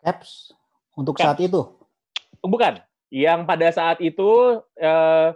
[0.00, 0.56] Caps
[0.96, 1.36] untuk Caps.
[1.36, 1.60] saat itu.
[2.40, 2.80] Bukan.
[3.12, 5.28] Yang pada saat itu eh,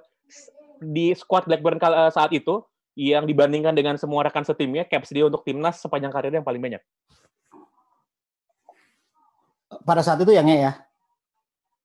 [0.81, 2.65] di squad Blackburn eh, saat itu
[2.97, 6.83] yang dibandingkan dengan semua rekan setimnya caps dia untuk timnas sepanjang karirnya yang paling banyak.
[9.85, 10.73] Pada saat itu ya, Nge ya?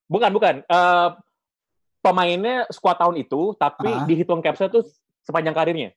[0.08, 0.56] Bukan, bukan.
[0.64, 1.10] Eh,
[2.08, 4.08] pemainnya squad tahun itu, tapi Ah.
[4.08, 4.88] dihitung capsnya tuh
[5.22, 5.91] sepanjang karirnya.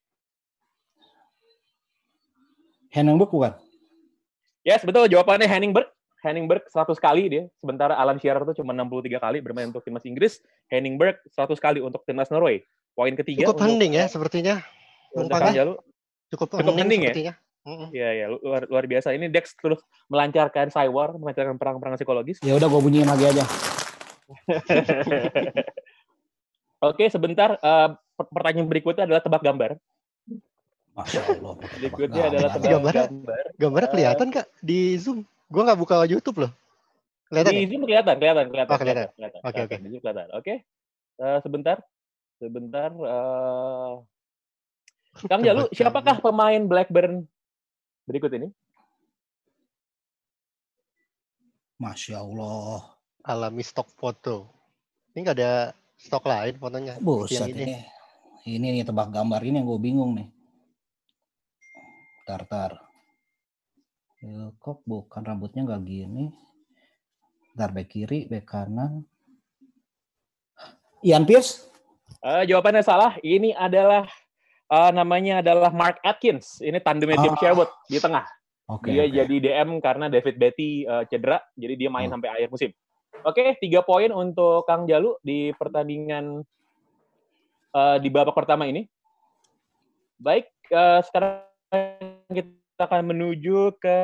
[2.91, 3.55] Hennenberg bukan?
[4.61, 5.07] Yes, betul.
[5.07, 5.87] Jawabannya Henningberg.
[6.21, 7.45] Henningberg 100 kali dia.
[7.57, 10.43] Sementara Alan Shearer tuh cuma 63 kali bermain untuk timnas Inggris.
[10.69, 12.61] Henningberg 100 kali untuk timnas Norway.
[12.93, 13.47] Poin ketiga.
[13.47, 14.61] Cukup untuk- hening ya sepertinya.
[15.17, 15.47] Numpangnya.
[15.47, 15.75] Kang Jalu.
[16.29, 17.09] Cukup, Cukup hening, hening ya?
[17.09, 17.35] sepertinya.
[17.91, 18.27] Iya, iya.
[18.29, 19.13] lu- Luar, luar biasa.
[19.13, 22.37] Ini Dex terus melancarkan Cywar, melancarkan perang-perang psikologis.
[22.43, 23.45] Ya udah gue bunyiin lagi aja.
[26.81, 27.57] Oke, sebentar.
[27.57, 29.71] Eh, per- pertanyaan berikutnya adalah tebak gambar.
[30.91, 31.55] Masya Allah.
[31.61, 32.57] Berikutnya adalah gambar.
[32.57, 33.05] tebak Gambarnya?
[33.07, 33.45] gambar.
[33.57, 35.19] Gambarnya Eh, kelihatan kak di Zoom.
[35.47, 36.53] Gue nggak buka YouTube loh.
[37.29, 37.69] Kelihatan Di ya?
[37.69, 38.73] Zoom kelihatan, kelihatan, kelihatan.
[38.73, 39.07] Oh, kelihatan.
[39.13, 39.79] kelihatan, Oke, kelihatan.
[39.79, 40.29] Di Zoom kelihatan.
[40.35, 40.55] Oke.
[41.21, 41.77] Eh, sebentar.
[42.41, 42.89] Sebentar.
[42.91, 43.93] eh,
[45.27, 47.27] Kang Jalu, siapakah pemain Blackburn
[48.07, 48.49] berikut ini?
[51.77, 52.85] Masya Allah.
[53.21, 54.49] Alami stok foto.
[55.13, 55.53] Ini nggak ada
[56.01, 56.95] stok lain fotonya.
[56.99, 57.63] Buset Yang ini.
[57.63, 57.77] ini.
[58.41, 60.29] Ini nih tebak gambar ini yang gue bingung nih.
[62.25, 62.73] Tar, tar.
[64.21, 66.33] Wilcock bukan rambutnya nggak gini.
[67.53, 69.05] Ntar back kiri, back kanan.
[71.01, 71.69] Ian Pierce?
[72.21, 73.17] Eh, jawabannya salah.
[73.19, 74.09] Ini adalah
[74.71, 76.61] eh, namanya adalah Mark Atkins.
[76.61, 77.39] Ini tandemnya Tim Ah.
[77.39, 78.25] Sherwood di tengah.
[78.71, 78.95] Oke.
[78.95, 79.11] dia oke.
[79.19, 82.17] jadi DM karena David Betty eh, cedera, jadi dia main Hmm.
[82.17, 82.71] sampai akhir musim.
[83.25, 86.41] Oke, tiga poin untuk Kang Jalu di pertandingan
[87.77, 88.89] eh, di babak pertama ini.
[90.17, 91.45] Baik, eh, sekarang
[92.33, 93.97] kita akan menuju ke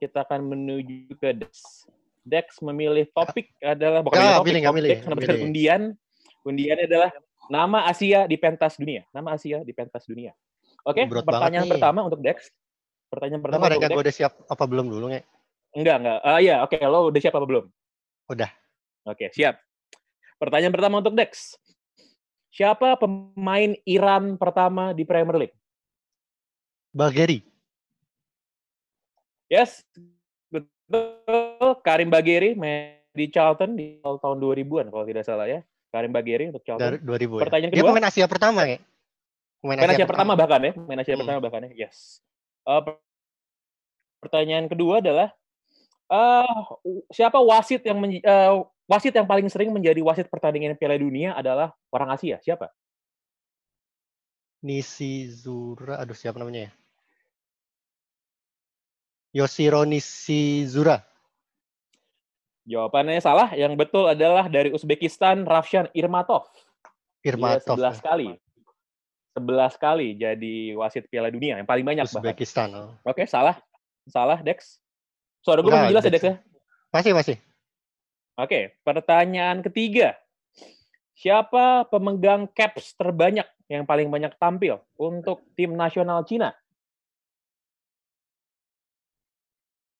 [0.00, 1.84] kita akan menuju ke Dex.
[2.24, 5.46] Dex memilih topik adalah bukan memilih topik, nggak milih, Dex mendapatkan milih.
[5.48, 5.82] undian.
[6.44, 7.10] Undiannya adalah
[7.48, 9.04] nama Asia di pentas dunia.
[9.12, 10.32] Nama Asia di pentas dunia.
[10.84, 11.72] Oke, banget pertanyaan nih.
[11.72, 12.52] pertama untuk Dex.
[13.08, 13.92] Pertanyaan pertama Dex.
[13.92, 15.24] gue udah siap apa belum dulu nge?
[15.74, 16.18] Enggak, enggak.
[16.22, 16.76] Ah iya, oke.
[16.80, 17.64] Lo udah siap apa belum?
[18.30, 18.50] Udah.
[19.04, 19.58] Oke, siap.
[20.38, 21.58] Pertanyaan pertama untuk Dex.
[22.48, 25.56] Siapa pemain Iran pertama di Premier League?
[26.94, 27.42] Bageri.
[29.50, 29.82] Yes,
[30.48, 31.74] betul.
[31.82, 35.60] Karim Bageri main di Charlton di tahun 2000-an kalau tidak salah ya.
[35.90, 37.02] Karim Bageri untuk Charlton.
[37.02, 37.42] 2000 ya.
[37.42, 37.90] Pertanyaan Dia kedua.
[37.90, 38.78] pemain Asia pertama ya?
[39.58, 40.72] Pemain Main Asia pertama bahkan ya.
[40.76, 41.20] Main Asia Hmm.
[41.22, 41.70] pertama bahkan ya.
[41.86, 42.22] Yes.
[42.62, 43.02] Per-
[44.20, 45.28] pertanyaan kedua adalah
[46.10, 46.60] eh
[47.08, 48.52] siapa wasit yang men- eh,
[48.84, 52.36] wasit yang paling sering menjadi wasit pertandingan Piala Dunia adalah orang Asia?
[52.40, 52.68] Siapa?
[54.64, 56.00] Nishizura.
[56.00, 56.72] Aduh siapa namanya ya?
[59.34, 61.02] Yoshiro Nishizura.
[62.64, 63.52] Jawabannya salah.
[63.52, 66.48] Yang betul adalah dari Uzbekistan, Ravshan Irmatov.
[67.20, 67.76] Irmatov.
[67.76, 68.28] Dia 11 kali.
[69.34, 72.06] 11 kali jadi wasit Piala Dunia yang paling banyak.
[72.06, 72.70] Uzbekistan.
[72.72, 72.94] oh.
[73.04, 73.58] Oke, salah.
[74.06, 74.78] Salah, Dex.
[75.44, 76.24] Suara gue masih jelas ya, Dex.
[76.24, 76.34] Dex ya?
[76.88, 77.36] Masih masih.
[78.40, 80.16] Oke, pertanyaan ketiga.
[81.14, 86.56] Siapa pemegang caps terbanyak yang paling banyak tampil untuk tim nasional Cina?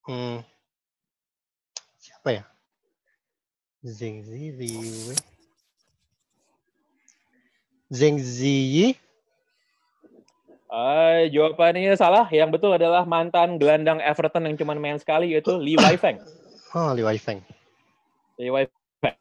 [0.09, 0.41] Hmm.
[2.01, 2.43] Siapa ya?
[3.85, 5.13] Zheng Ziyi.
[7.93, 8.97] Zheng Ziyi.
[10.75, 12.27] Ah, jawabannya salah.
[12.27, 16.19] Yang betul adalah mantan gelandang Everton yang cuma main sekali yaitu Lee Wai Feng.
[16.75, 17.39] Oh, Li Weifeng.
[18.35, 18.67] Lee Wai
[18.99, 19.15] Feng.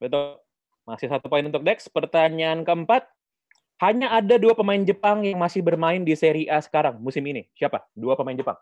[0.00, 0.40] Betul.
[0.88, 1.84] Masih satu poin untuk Dex.
[1.92, 3.04] Pertanyaan keempat.
[3.84, 7.44] Hanya ada dua pemain Jepang yang masih bermain di Serie A sekarang musim ini.
[7.52, 7.84] Siapa?
[7.92, 8.56] Dua pemain Jepang.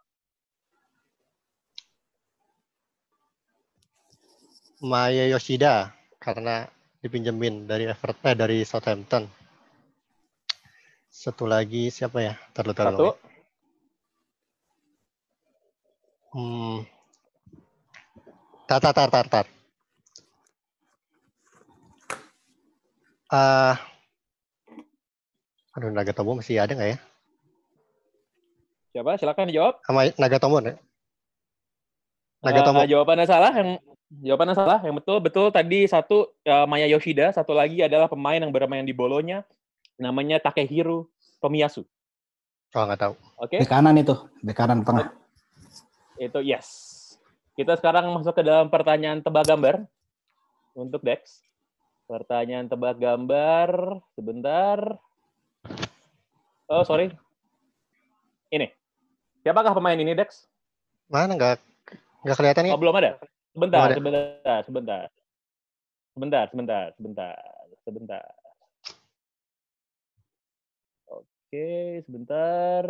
[4.82, 6.66] Maya Yoshida karena
[7.00, 9.45] dipinjemin dari Everton eh, dari Southampton.
[11.16, 12.36] Satu lagi siapa ya?
[12.52, 12.80] Terlalu Satu.
[12.84, 13.08] terlalu.
[16.36, 16.76] Hmm.
[18.68, 19.46] Tar, tar, tar, tar, tar.
[23.32, 23.80] Ah,
[25.72, 26.98] aduh, Nagatomo masih ada nggak ya?
[28.92, 29.16] Siapa?
[29.16, 29.80] Silakan dijawab.
[29.88, 30.76] Sama Nagatomo ya?
[32.44, 32.84] Nagatomo.
[32.84, 33.56] Eh, jawabannya salah.
[33.56, 33.80] Yang
[34.20, 34.78] jawabannya salah.
[34.84, 38.92] Yang betul betul tadi satu eh, Maya Yoshida, satu lagi adalah pemain yang bermain di
[38.92, 39.48] Bolonya,
[39.96, 41.08] namanya Takehiro
[41.40, 41.84] Tomiyasu.
[42.72, 43.14] Oh, nggak tahu.
[43.40, 44.12] Oke, Bek kanan itu,
[44.44, 45.12] bek kanan tengah.
[46.16, 46.68] itu yes.
[47.52, 49.84] Kita sekarang masuk ke dalam pertanyaan tebak gambar
[50.72, 51.40] untuk Dex.
[52.04, 54.78] Pertanyaan tebak gambar, sebentar.
[56.66, 57.08] Oh sorry,
[58.50, 58.68] ini.
[59.40, 60.44] Siapakah pemain ini Dex?
[61.08, 61.56] Mana nggak
[62.22, 62.72] nggak kelihatan ya?
[62.76, 63.16] Oh belum ada.
[63.56, 63.96] Sebentar, Belum ada.
[63.96, 65.04] sebentar, sebentar.
[66.12, 67.36] Sebentar, sebentar, sebentar,
[67.84, 68.24] sebentar.
[71.46, 72.82] Oke, sebentar.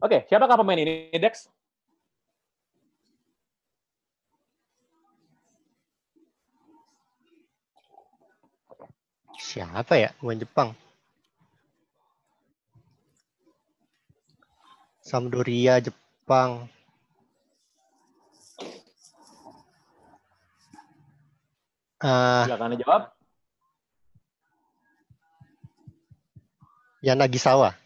[0.00, 1.52] Oke, siapakah pemain ini, Dex?
[9.36, 10.16] Siapa ya?
[10.16, 10.72] Pemain Jepang.
[15.04, 16.64] Sampdoria Jepang.
[22.00, 23.13] Ah, Silakan dijawab.
[27.04, 27.76] Yanagisawa.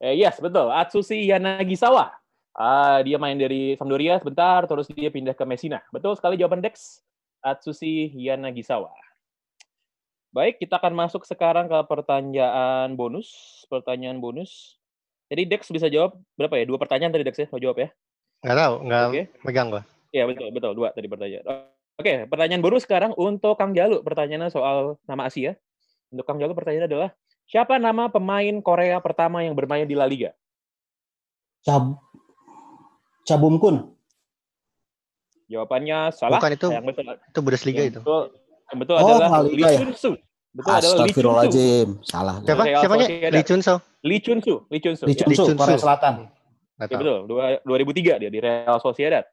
[0.00, 0.72] Eh, yes, betul.
[0.72, 2.16] Atsushi Yanagisawa.
[2.56, 5.84] Ah, dia main dari Sampdoria sebentar, terus dia pindah ke Messina.
[5.92, 7.04] Betul sekali jawaban Dex.
[7.44, 8.88] Atsushi Yanagisawa.
[10.32, 13.28] Baik, kita akan masuk sekarang ke pertanyaan bonus.
[13.68, 14.80] Pertanyaan bonus.
[15.28, 16.64] Jadi Dex bisa jawab berapa ya?
[16.64, 17.88] Dua pertanyaan tadi Dex ya, mau jawab ya?
[18.40, 19.22] Nggak tahu, nggak Oke.
[19.44, 19.82] megang gua.
[20.10, 21.44] Iya betul betul dua tadi pertanyaan.
[22.00, 24.00] Oke, pertanyaan bonus sekarang untuk Kang Jalu.
[24.00, 25.54] Pertanyaannya soal nama Asia.
[26.08, 27.10] Untuk Kang Jalu pertanyaannya adalah
[27.50, 30.30] siapa nama pemain Korea pertama yang bermain di La Liga?
[31.60, 31.98] Cab
[33.26, 33.90] Cabum Kun.
[35.50, 36.38] Jawabannya salah.
[36.38, 38.00] Bukan itu, Yang betul, itu Bundesliga yang itu.
[38.00, 38.22] betul,
[38.70, 39.78] yang betul Oh, adalah La Lee Liga ya?
[39.82, 40.14] Chun Soo.
[40.50, 40.98] Betul adalah Lee Chun.
[41.02, 41.88] Astagfirullahaladzim.
[42.06, 42.34] Salah.
[42.40, 42.62] Siapa?
[42.64, 43.06] Real Siapanya?
[43.06, 43.32] Sociedad.
[43.34, 43.78] Lee Chun Soo.
[44.00, 44.58] Lee Chun Soo.
[44.66, 45.06] Lee Chun Soo.
[45.06, 45.14] Lee.
[45.14, 45.74] Chun Lee Chun Korea.
[45.76, 46.14] Selatan.
[46.80, 47.18] Ya, betul.
[47.28, 49.26] Dua- 2003 dia di Real Sociedad.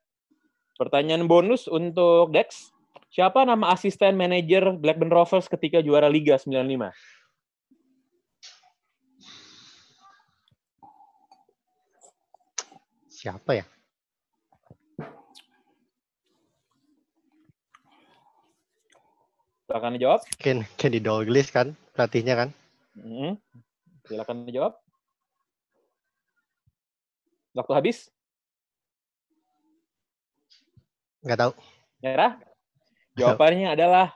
[0.75, 2.73] Pertanyaan bonus untuk Dex.
[3.07, 6.91] Siapa nama asisten manajer Blackburn Rovers ketika juara Liga 95?
[13.27, 13.67] Siapa ya?
[19.67, 20.23] Silakan dijawab.
[20.39, 22.49] Ken Kenny Dalglish kan pelatihnya kan?
[22.95, 23.35] Mhm.
[24.07, 24.79] Silakan dijawab.
[27.51, 28.07] Waktu habis.
[31.19, 31.51] Nggak tahu.
[31.99, 32.39] Nyerah.
[33.19, 34.15] Jawabannya adalah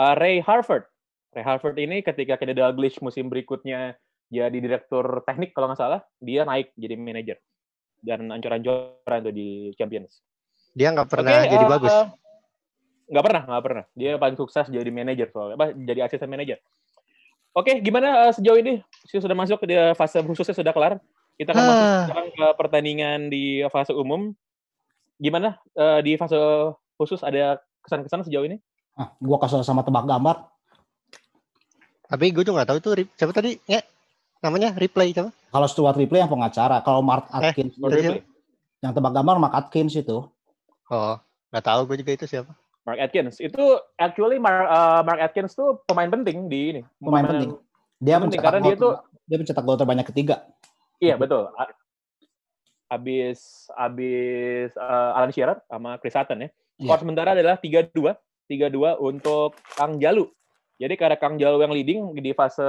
[0.00, 0.88] uh, Ray Harford.
[1.36, 4.00] Ray Harford ini ketika Kenny Dalglish musim berikutnya
[4.32, 7.36] jadi direktur teknik kalau nggak salah, dia naik jadi manajer
[8.06, 10.22] dan ancur-ancuran tuh di Champions.
[10.72, 11.90] Dia nggak pernah Oke, jadi eh, bagus.
[11.92, 12.06] eh,
[13.06, 13.84] Nggak pernah, nggak pernah.
[13.94, 16.58] Dia paling sukses jadi manajer soalnya, apa, jadi asisten manajer.
[17.54, 18.82] Oke, gimana eh, sejauh ini?
[19.10, 20.98] Sudah masuk ke fase khususnya sudah kelar.
[21.38, 22.02] Kita akan masuk Ah.
[22.08, 24.34] sekarang ke pertandingan di fase umum.
[25.18, 26.36] Gimana eh, di fase
[26.98, 28.58] khusus ada kesan-kesan sejauh ini?
[28.96, 30.48] Ah, gua kasih sama tebak gambar.
[32.06, 33.58] Tapi gue juga nggak tahu Rip- siapa tadi?
[33.66, 33.82] Ya,
[34.40, 35.30] namanya replay siapa?
[35.50, 38.12] Kalau Stuart Ripley yang pengacara, kalau Mark Eh, Atkins Lord Itu
[38.84, 40.28] yang tebak gambar Mark Atkins itu.
[40.86, 41.14] Oh,
[41.50, 42.52] nggak tahu gue juga itu siapa.
[42.84, 43.40] Mark Atkins.
[43.40, 46.82] Itu actually Mark, eh, Mark Atkins tuh pemain penting di ini.
[47.00, 47.50] Pemain penting.
[47.96, 48.92] Dia penting, karena dia tuh
[49.24, 50.44] dia mencetak gol terbanyak ketiga.
[51.00, 51.48] Iya betul.
[52.86, 56.48] Abis abis eh, Alan Shearer sama Chris Sutton ya.
[56.76, 57.02] Skor Iya.
[57.02, 58.14] sementara adalah 3-2.
[58.46, 60.28] 3-2 untuk Kang Jalu.
[60.78, 62.62] Jadi karena Kang Jalu yang leading di fase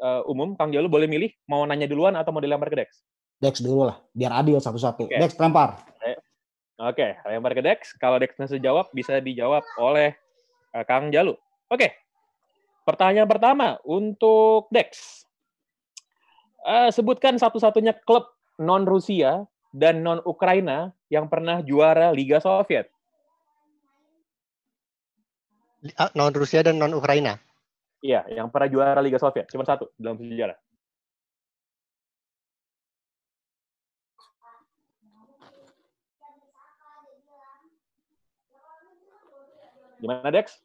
[0.00, 3.02] eh, umum, Kang Jalu boleh milih mau nanya duluan atau mau dilempar ke Dex.
[3.36, 5.08] Dex dulu lah, biar adil satu-satu.
[5.08, 5.16] Oke.
[5.20, 5.76] Dex lempar.
[6.76, 7.96] Oke, lempar ke Dex.
[7.96, 10.12] Kalau Dex nggak jawab, bisa dijawab oleh
[10.76, 11.32] eh, Kang Jalu.
[11.72, 11.96] Oke.
[12.84, 15.24] Pertanyaan pertama untuk Dex.
[16.66, 18.28] Eh, sebutkan satu-satunya klub
[18.60, 22.92] non Rusia dan non Ukraina yang pernah juara Liga Soviet.
[25.96, 27.40] Ah, non Rusia dan non Ukraina.
[28.04, 29.48] Iya, yang pernah juara Liga Soviet.
[29.48, 30.56] Cuma satu dalam sejarah.
[39.96, 40.60] Gimana Dex?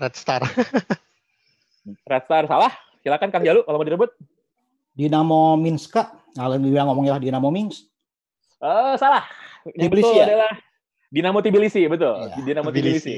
[0.00, 0.40] Red Star.
[2.10, 2.72] Red Star salah.
[3.04, 4.10] Silakan Kang Jalu kalau mau direbut.
[4.96, 6.08] Dinamo Minska.
[6.32, 7.84] Kalau bilang ngomongnya Dinamo Minsk.
[8.64, 9.28] Eh, salah.
[9.76, 10.24] Yang Tbilisi ya?
[10.24, 10.52] adalah
[11.12, 12.16] Dinamo Tbilisi, betul.
[12.32, 13.12] Iya, Dinamo Tbilisi.
[13.12, 13.16] Tbilisi.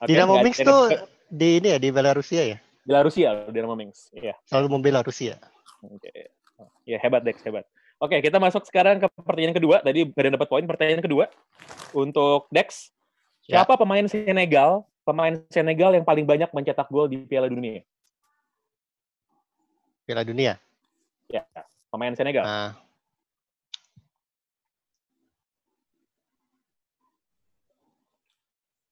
[0.00, 2.58] Oke, Dinamo Minsk tuh di ini ya di Belarusia ya.
[2.84, 4.12] Belarusia, Dinamo Minsk.
[4.12, 4.36] Iya.
[4.44, 5.40] Selalu membela Rusia.
[5.80, 6.32] Oke.
[6.84, 7.64] Ya hebat Dex, hebat.
[7.96, 9.80] Oke, kita masuk sekarang ke pertanyaan kedua.
[9.80, 10.64] Tadi baru dapat poin.
[10.68, 11.32] Pertanyaan kedua
[11.96, 12.92] untuk Dex.
[13.48, 13.64] Ya.
[13.64, 17.80] Siapa pemain Senegal, pemain Senegal yang paling banyak mencetak gol di Piala Dunia?
[20.04, 20.60] Piala Dunia.
[21.32, 21.48] Ya,
[21.88, 22.44] pemain Senegal.
[22.44, 22.76] Nah,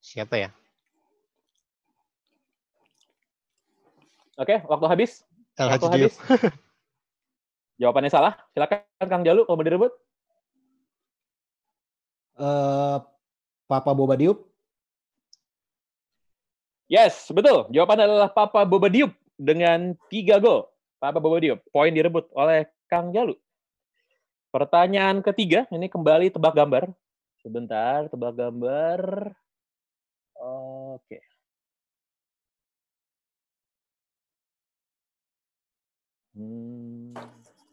[0.01, 0.49] siapa ya?
[4.41, 5.25] Oke, waktu habis.
[5.61, 6.15] El Waktu habis.
[7.81, 8.39] Jawabannya salah.
[8.57, 9.93] Silakan Kang Jalu kalau mau direbut.
[12.41, 12.97] Eh,
[13.69, 14.41] Papa Boba Diop.
[16.89, 17.69] Yes, betul.
[17.73, 20.69] Jawabannya adalah Papa Boba Diop dengan tiga gol.
[20.97, 21.61] Papa Boba Diop.
[21.73, 23.37] Poin direbut oleh Kang Jalu.
[24.53, 26.93] Pertanyaan ketiga, ini kembali tebak gambar.
[27.41, 29.33] Sebentar, tebak gambar.
[30.37, 31.32] Oke.
[36.33, 37.13] Hmm,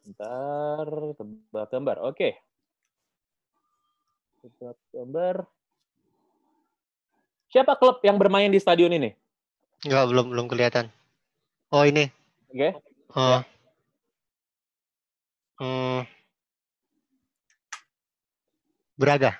[0.04, 1.98] bentar, tebak gambar.
[2.12, 2.36] Oke.
[4.44, 5.36] Tebak gambar.
[7.50, 9.16] Siapa klub yang bermain di stadion ini?
[9.88, 10.92] Enggak, belum belum kelihatan.
[11.72, 12.12] Oh, ini.
[12.52, 12.70] Oke.
[13.16, 13.42] Oh.
[15.60, 16.04] Hmm.
[19.00, 19.40] Braga.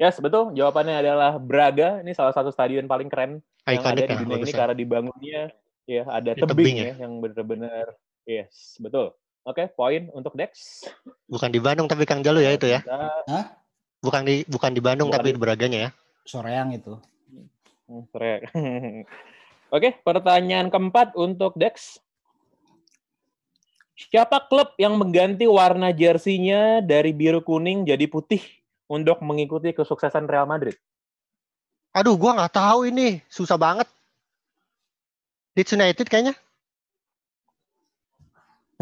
[0.00, 0.56] Yes, betul.
[0.56, 2.00] Jawabannya adalah Braga.
[2.00, 4.58] Ini salah satu stadion paling keren yang ada di ya, dunia bagus ini ya.
[4.58, 5.42] karena dibangunnya
[5.86, 6.84] ya ada tebing, tebing ya.
[6.84, 6.94] ya.
[7.06, 7.86] yang benar-benar
[8.26, 9.12] yes, betul.
[9.42, 10.86] Oke, poin untuk Dex.
[11.26, 12.78] Bukan di Bandung tapi Kang Jalu ya itu ya.
[12.86, 13.58] Bentar.
[13.98, 15.90] Bukan di bukan di Bandung Bukan tapi di- Braganya ya.
[16.22, 16.94] Soreang itu.
[17.90, 18.46] Hmm, keren.
[19.74, 21.98] Oke, pertanyaan keempat untuk Dex.
[23.98, 28.42] Siapa klub yang mengganti warna jersinya dari biru kuning jadi putih
[28.86, 30.78] untuk mengikuti kesuksesan Real Madrid?
[31.92, 33.20] Aduh, gua nggak tahu ini.
[33.26, 33.90] Susah banget.
[35.52, 36.34] Leeds United kayaknya.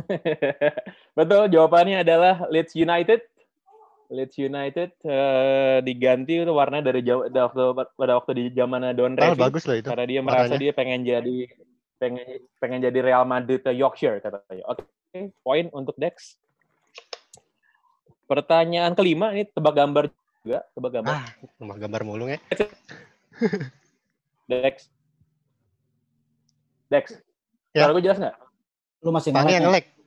[1.19, 3.21] Betul, jawabannya adalah Leeds United.
[4.11, 7.63] Leeds United eh, diganti itu warna dari jauh pada waktu
[7.95, 9.87] pada waktu di zaman Don Oh, Revie bagus loh itu.
[9.87, 10.59] karena dia merasa warnanya.
[10.59, 11.37] dia pengen jadi
[11.95, 12.27] pengen
[12.59, 14.67] pengen jadi Real Madrid eh, Yorkshire katanya.
[14.67, 16.35] Oke, poin untuk Dex.
[18.27, 20.05] Pertanyaan kelima ini tebak gambar
[20.43, 21.15] juga, tebak gambar.
[21.15, 21.27] Ah,
[21.63, 22.39] rumah gambar mulung ya.
[24.51, 24.91] Dex.
[26.91, 27.15] Dex.
[27.71, 27.87] Ya.
[27.87, 28.37] Suara gue jelas nggak?
[29.01, 29.87] Lu masih Tani yang ngelek.
[29.87, 29.99] ngelek.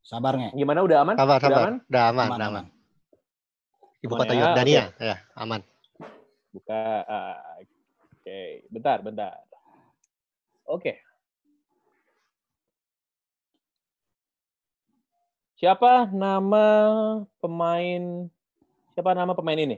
[0.00, 0.50] Sabar nge.
[0.56, 1.14] Gimana udah aman?
[1.14, 1.60] Sabar, Udah sabar.
[1.62, 1.74] aman?
[1.84, 2.64] Udah aman, Aman, udah aman.
[2.64, 2.76] aman.
[3.98, 5.60] Ibu kota ya, Yordania, ya, aman.
[6.48, 6.80] Buka.
[7.04, 7.36] ah,
[8.18, 9.36] Oke, bentar, bentar.
[10.64, 11.00] Oke.
[15.58, 16.64] Siapa nama
[17.42, 18.30] pemain?
[18.94, 19.76] Siapa nama pemain ini?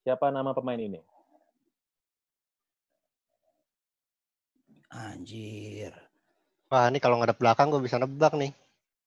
[0.00, 1.00] Siapa nama pemain ini?
[4.90, 5.94] Anjir.
[6.70, 8.50] Wah, ini kalau ngadep belakang gue bisa nebak nih.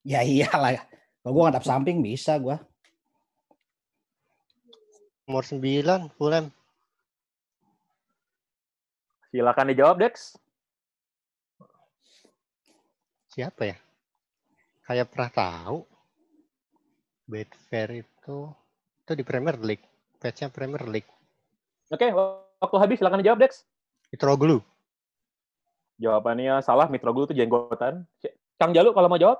[0.03, 0.83] Ya iyalah.
[1.23, 2.59] Kalau gua ngadap samping bisa gua.
[5.23, 6.51] Nomor 9, Fulham.
[9.31, 10.35] Silakan dijawab, Dex.
[13.31, 13.77] Siapa ya?
[14.83, 15.87] Kayak pernah tahu.
[17.23, 18.51] Betfair itu
[19.07, 19.87] itu di Premier League.
[20.19, 21.07] Patch-nya Premier League.
[21.87, 22.11] Oke,
[22.59, 23.63] waktu habis silakan dijawab, Dex.
[24.11, 24.59] Mitroglou.
[26.03, 28.03] Jawabannya salah, Mitroglou itu jenggotan.
[28.59, 29.39] Kang Jalu kalau mau jawab?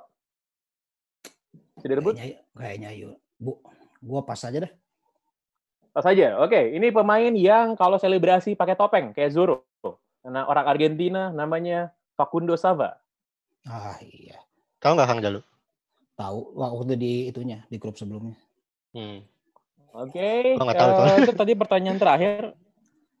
[1.84, 2.16] Sudah rebut?
[2.16, 3.14] Kayaknya, kayaknya yuk.
[3.36, 3.60] Bu,
[4.00, 4.72] gua pas aja dah.
[5.92, 6.40] Pas saja.
[6.40, 9.68] Oke, ini pemain yang kalau selebrasi pakai topeng kayak Zoro.
[10.24, 12.96] Nah, orang Argentina namanya Facundo Sava.
[13.68, 14.40] Ah iya.
[14.80, 15.40] Tahu nggak Kang Jalu?
[16.16, 18.40] Tahu waktu di itunya di grup sebelumnya.
[18.96, 19.20] Hmm.
[19.94, 22.56] Oke, nggak tahu eh, itu tadi pertanyaan terakhir.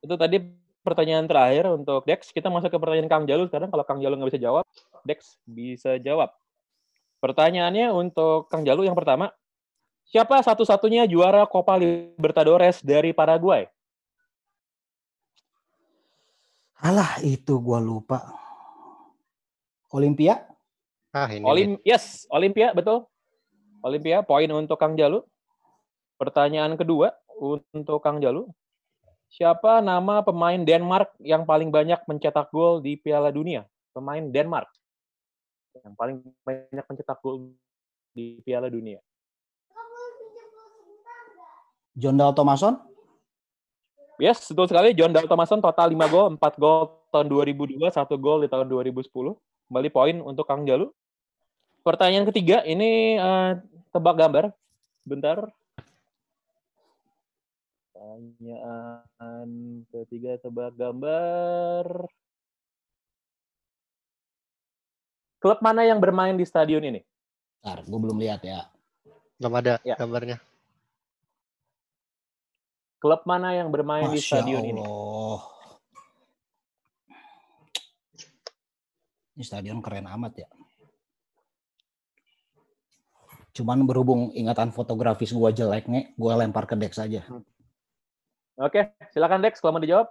[0.02, 0.42] Itu tadi
[0.84, 2.28] pertanyaan terakhir untuk Dex.
[2.28, 3.72] Kita masuk ke pertanyaan Kang Jalu sekarang.
[3.72, 4.64] Kalau Kang Jalu nggak bisa jawab,
[5.02, 6.30] Dex bisa jawab.
[7.24, 9.32] Pertanyaannya untuk Kang Jalu yang pertama.
[10.04, 13.64] Siapa satu-satunya juara Copa Libertadores dari Paraguay?
[16.84, 18.20] Alah itu gua lupa.
[19.88, 20.44] Olimpia?
[21.08, 21.46] Ah ini.
[21.48, 23.08] Olim, yes, Olimpia betul.
[23.80, 25.24] Olimpia poin untuk Kang Jalu.
[26.20, 27.16] Pertanyaan kedua
[27.72, 28.44] untuk Kang Jalu.
[29.34, 33.66] Siapa nama pemain Denmark yang paling banyak mencetak gol di Piala Dunia?
[33.90, 34.70] Pemain Denmark
[35.82, 37.50] yang paling banyak mencetak gol
[38.14, 39.02] di Piala Dunia.
[41.98, 42.78] John Dal Thomason?
[44.22, 44.94] Yes, betul sekali.
[44.94, 49.10] John Dal Thomason total 5 gol, 4 gol tahun 2002, 1 gol di tahun 2010.
[49.66, 50.94] Kembali poin untuk Kang Jalu.
[51.82, 53.50] Pertanyaan ketiga, ini eh,
[53.90, 54.54] tebak gambar.
[55.02, 55.50] Bentar.
[57.94, 59.48] Pertanyaan
[59.86, 62.10] ketiga tebak gambar.
[65.38, 67.06] Klub mana yang bermain di stadion ini?
[67.62, 68.66] Ntar, gue belum lihat ya.
[69.38, 69.94] Belum ada Ya.
[69.94, 70.42] gambarnya.
[72.98, 74.82] Klub mana yang bermain di Masya stadion ini?
[74.82, 75.40] Allah.
[79.38, 80.48] Ini stadion keren amat ya.
[83.54, 87.22] Cuman berhubung ingatan fotografis gua jelek nih, gua lempar ke Dex aja.
[88.54, 90.06] Oke, silakan Dex kalau mau dijawab.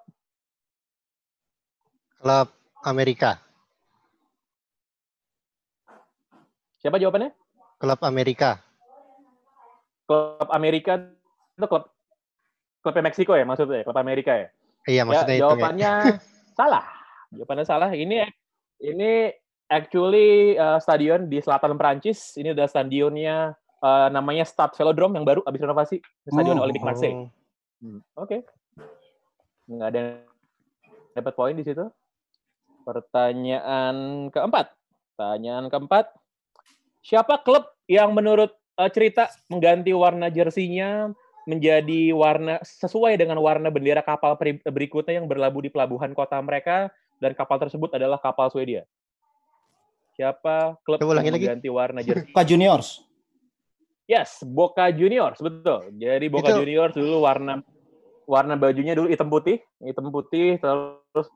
[2.19, 2.49] Klub
[2.83, 3.39] Amerika.
[6.79, 7.31] Siapa jawabannya?
[7.79, 8.59] Klub Amerika.
[10.03, 10.99] Klub Amerika
[11.55, 11.87] itu klub
[12.83, 13.83] klubnya Meksiko ya maksudnya ya?
[13.87, 14.47] klub Amerika ya?
[14.83, 15.39] Iya Ya, maksudnya itu.
[15.39, 15.43] ya.
[15.47, 15.91] jawabannya
[16.59, 16.83] salah.
[17.31, 17.89] Jawabannya salah.
[17.95, 18.27] Ini
[18.83, 19.31] ini
[19.71, 22.35] actually uh, stadion di selatan Perancis.
[22.35, 25.97] Ini adalah stadionnya uh, namanya Stade Velodrome yang baru habis renovasi.
[26.27, 27.31] Stadion Oh, Olympique Marseille.
[27.83, 28.47] Hmm, Oke.
[29.67, 30.11] Nggak ada yang
[31.19, 31.83] dapat poin di situ.
[32.87, 34.71] Pertanyaan keempat.
[35.13, 36.15] Pertanyaan keempat.
[37.03, 41.11] Siapa klub yang menurut uh, cerita mengganti warna jersinya
[41.43, 46.87] menjadi warna sesuai dengan warna bendera kapal berikutnya yang berlabuh di pelabuhan kota mereka
[47.19, 48.87] dan kapal tersebut adalah kapal Swedia.
[50.15, 51.43] Siapa klub Coba yang ulangi lagi.
[51.43, 52.31] mengganti warna jersey?
[52.31, 53.03] Boca Juniors.
[54.03, 55.95] Yes, Boca Juniors, betul.
[55.95, 57.63] Jadi Boca Itu- Juniors dulu warna
[58.23, 61.27] warna bajunya dulu hitam putih, hitam putih terus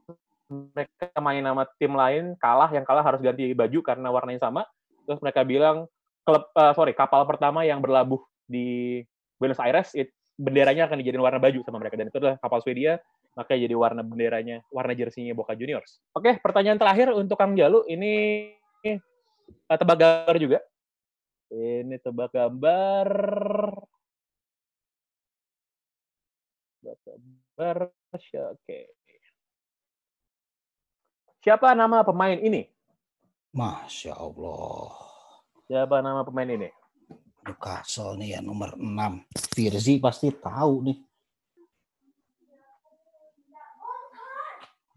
[0.48, 4.64] mereka main sama tim lain kalah, yang kalah harus ganti baju karena warnanya sama.
[5.08, 5.88] Terus mereka bilang
[6.28, 9.00] klub eh, sorry kapal pertama yang berlabuh di
[9.40, 13.02] Buenos Aires it- benderanya akan dijadiin warna baju sama mereka dan itu adalah kapal Swedia
[13.34, 15.98] makanya jadi warna benderanya warna jersinya Boca Juniors.
[16.14, 18.14] Oke, pertanyaan terakhir untuk Kang Jalu ini
[18.86, 18.98] eh,
[19.66, 20.60] tebak gambar juga.
[21.48, 23.08] Ini tebak gambar.
[26.80, 27.78] Tebak gambar.
[28.56, 28.80] Oke.
[31.44, 32.68] Siapa nama pemain ini?
[33.56, 34.92] Masya Allah.
[35.68, 36.68] Siapa nama pemain ini?
[37.48, 39.24] Newcastle nih ya nomor 6.
[39.56, 41.00] Firzi pasti tahu nih.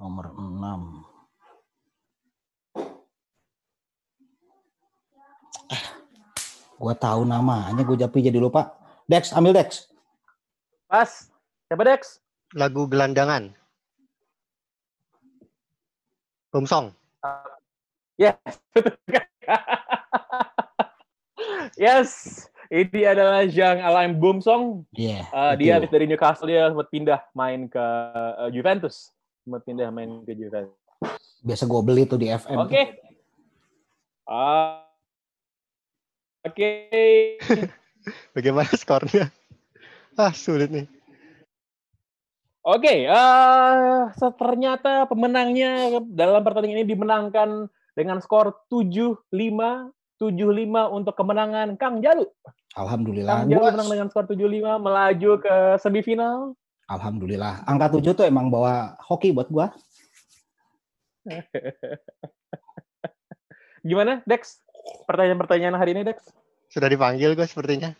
[0.03, 1.07] Nomor 6.
[5.70, 5.84] Ah,
[6.81, 8.72] gua tahu namanya, gue tapi jadi lupa.
[9.05, 9.93] Dex, ambil Dex.
[10.89, 11.28] Pas.
[11.68, 12.24] Siapa Dex?
[12.57, 13.53] Lagu gelandangan.
[16.51, 16.97] Bumsong.
[18.16, 18.35] Yes.
[21.78, 22.11] yes.
[22.70, 24.87] Ini adalah Jean Alain Boumsong.
[24.95, 25.26] Iya.
[25.35, 29.11] Uh, dia habis dari Newcastle dia sempat pindah main ke uh, Juventus.
[29.43, 30.78] Sempat pindah main ke Juventus.
[31.43, 32.57] Biasa gue beli tuh di FM.
[32.62, 32.99] Oke.
[34.26, 34.89] Ah.
[36.47, 36.68] Oke.
[38.36, 39.28] Bagaimana skornya?
[40.16, 40.86] Ah sulit nih.
[42.61, 44.01] Oke, eh
[44.36, 49.32] ternyata pemenangnya dalam pertandingan ini dimenangkan dengan skor 7-5
[50.20, 52.28] 7-5 untuk kemenangan Kang Jalu.
[52.76, 53.45] Alhamdulillah.
[53.45, 56.53] Kang Jalu Gua- menang dengan skor 7-5 melaju ke semifinal.
[56.93, 57.64] Alhamdulillah.
[57.64, 59.72] Angka 7 tuh emang bawa hoki buat gua.
[63.88, 64.61] Gimana, Dex?
[65.05, 66.18] Pertanyaan-pertanyaan hari ini, Dex?
[66.66, 67.91] Sudah dipanggil gue sepertinya.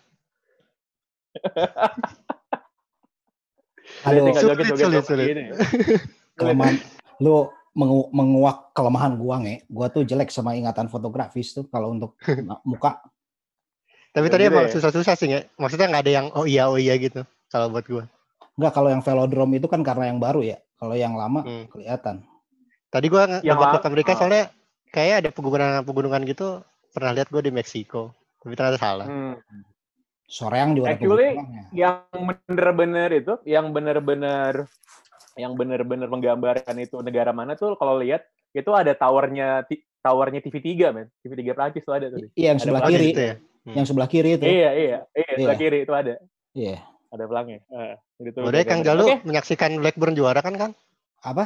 [4.01, 5.26] Aduh, tinggal sulit, sulit, sulit.
[5.28, 5.45] gini.
[6.38, 6.76] kelemahan
[7.20, 9.68] lu mengu- menguak kelemahan gua nge.
[9.68, 12.16] Gua tuh jelek sama ingatan fotografis tuh kalau untuk
[12.64, 12.97] muka.
[14.11, 14.72] Tapi Ya tadi emang ya.
[14.72, 15.45] susah-susah sih nggak?
[15.55, 17.22] Maksudnya nggak ada yang oh iya oh iya gitu.
[17.47, 18.05] Kalau buat gue.
[18.57, 20.59] Enggak kalau yang velodrome itu kan karena yang baru ya.
[20.74, 21.68] Kalau yang lama Hmm.
[21.68, 22.24] kelihatan.
[22.88, 24.18] Tadi gue Yang ngebak ke Amerika ah.
[24.18, 24.45] soalnya
[24.91, 26.64] kayak ada pegunungan-pegunungan gitu.
[26.91, 28.11] Pernah lihat gue di Meksiko.
[28.36, 29.07] Tapi ternyata salah.
[29.07, 29.36] Hmm.
[30.24, 31.62] Soreang juga Actually, pegunungannya.
[31.72, 34.55] yang bener-bener itu, yang bener-bener
[35.34, 39.62] yang bener-bener menggambarkan itu negara mana tuh kalau lihat itu ada towernya
[40.01, 43.07] towernya TV3 men TV3 Prancis tuh ada tuh Iya yang ada sebelah kiri.
[43.07, 43.34] situ ya.
[43.64, 44.45] Yang sebelah kiri itu.
[44.45, 45.62] iya iya iya sebelah Iya.
[45.62, 46.14] kiri itu ada
[46.53, 46.76] Iya.
[47.09, 48.80] ada pelangnya Eh, itu Udah Kang.
[48.82, 50.72] Jalu oke menyaksikan Blackburn juara kan Kang?
[51.20, 51.45] Apa?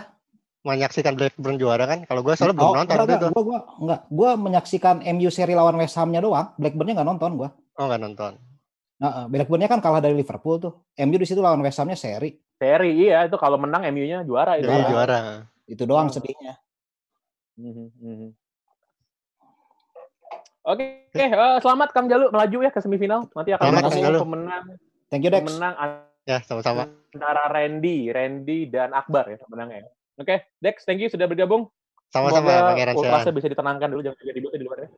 [0.65, 2.03] Menyaksikan Blackburn juara kan?
[2.03, 3.29] Kalau gue soalnya belum Oh, nonton enggak, enggak, itu.
[3.31, 4.01] gua, gua, enggak.
[4.09, 6.57] Gua menyaksikan MU seri lawan West Ham-nya doang.
[6.57, 7.49] Blackburn-nya nggak nonton gua.
[7.77, 8.33] Oh nggak nonton.
[8.95, 10.73] Nah, Blackburn-nya kan kalah dari Liverpool tuh.
[10.97, 12.33] MU di situ lawan West Ham-nya seri.
[12.57, 14.65] Seri iya itu kalau menang MU-nya juara itu.
[14.67, 14.89] Juara.
[14.89, 15.21] juara.
[15.69, 16.17] Itu doang Hmm.
[16.17, 16.55] sedihnya.
[17.55, 18.29] Mhm, mhm.
[20.65, 23.29] Oke, oke, eh, selamat Kang Jalu melaju ya ke semifinal.
[23.37, 24.65] Nanti akan Selamat, Kang pemenang
[25.13, 25.45] Thank you Dex.
[25.45, 25.75] pemenang
[26.25, 26.89] Ya sama-sama.
[27.13, 29.93] antara Randy, Randy dan Akbar ya pemenangnya.
[30.15, 31.67] Oke, Dex, thank you sudah bergabung.
[32.15, 33.35] Sama-sama ultrasnya Sean.
[33.35, 34.89] bisa ditenangkan dulu jangan juga ribut di luar ya.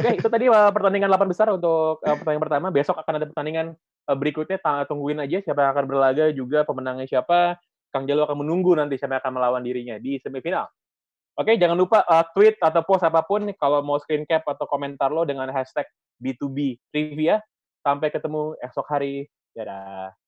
[0.00, 2.66] Oke, itu tadi uh, pertandingan 8 besar untuk uh, pertandingan pertama.
[2.72, 3.76] Besok akan ada pertandingan
[4.08, 4.56] uh, berikutnya.
[4.88, 7.60] Tungguin aja siapa yang akan berlaga juga pemenangnya siapa.
[7.92, 10.64] Kang Jalu akan menunggu nanti siapa yang akan melawan dirinya di semifinal.
[11.36, 15.12] Oke, jangan lupa uh, tweet atau post apa pun kalau mau screen cap atau komentar
[15.12, 15.84] lo dengan hashtag
[16.24, 17.44] B2B Trivia.
[17.84, 19.28] Sampai ketemu esok hari.
[19.52, 20.21] Dadah.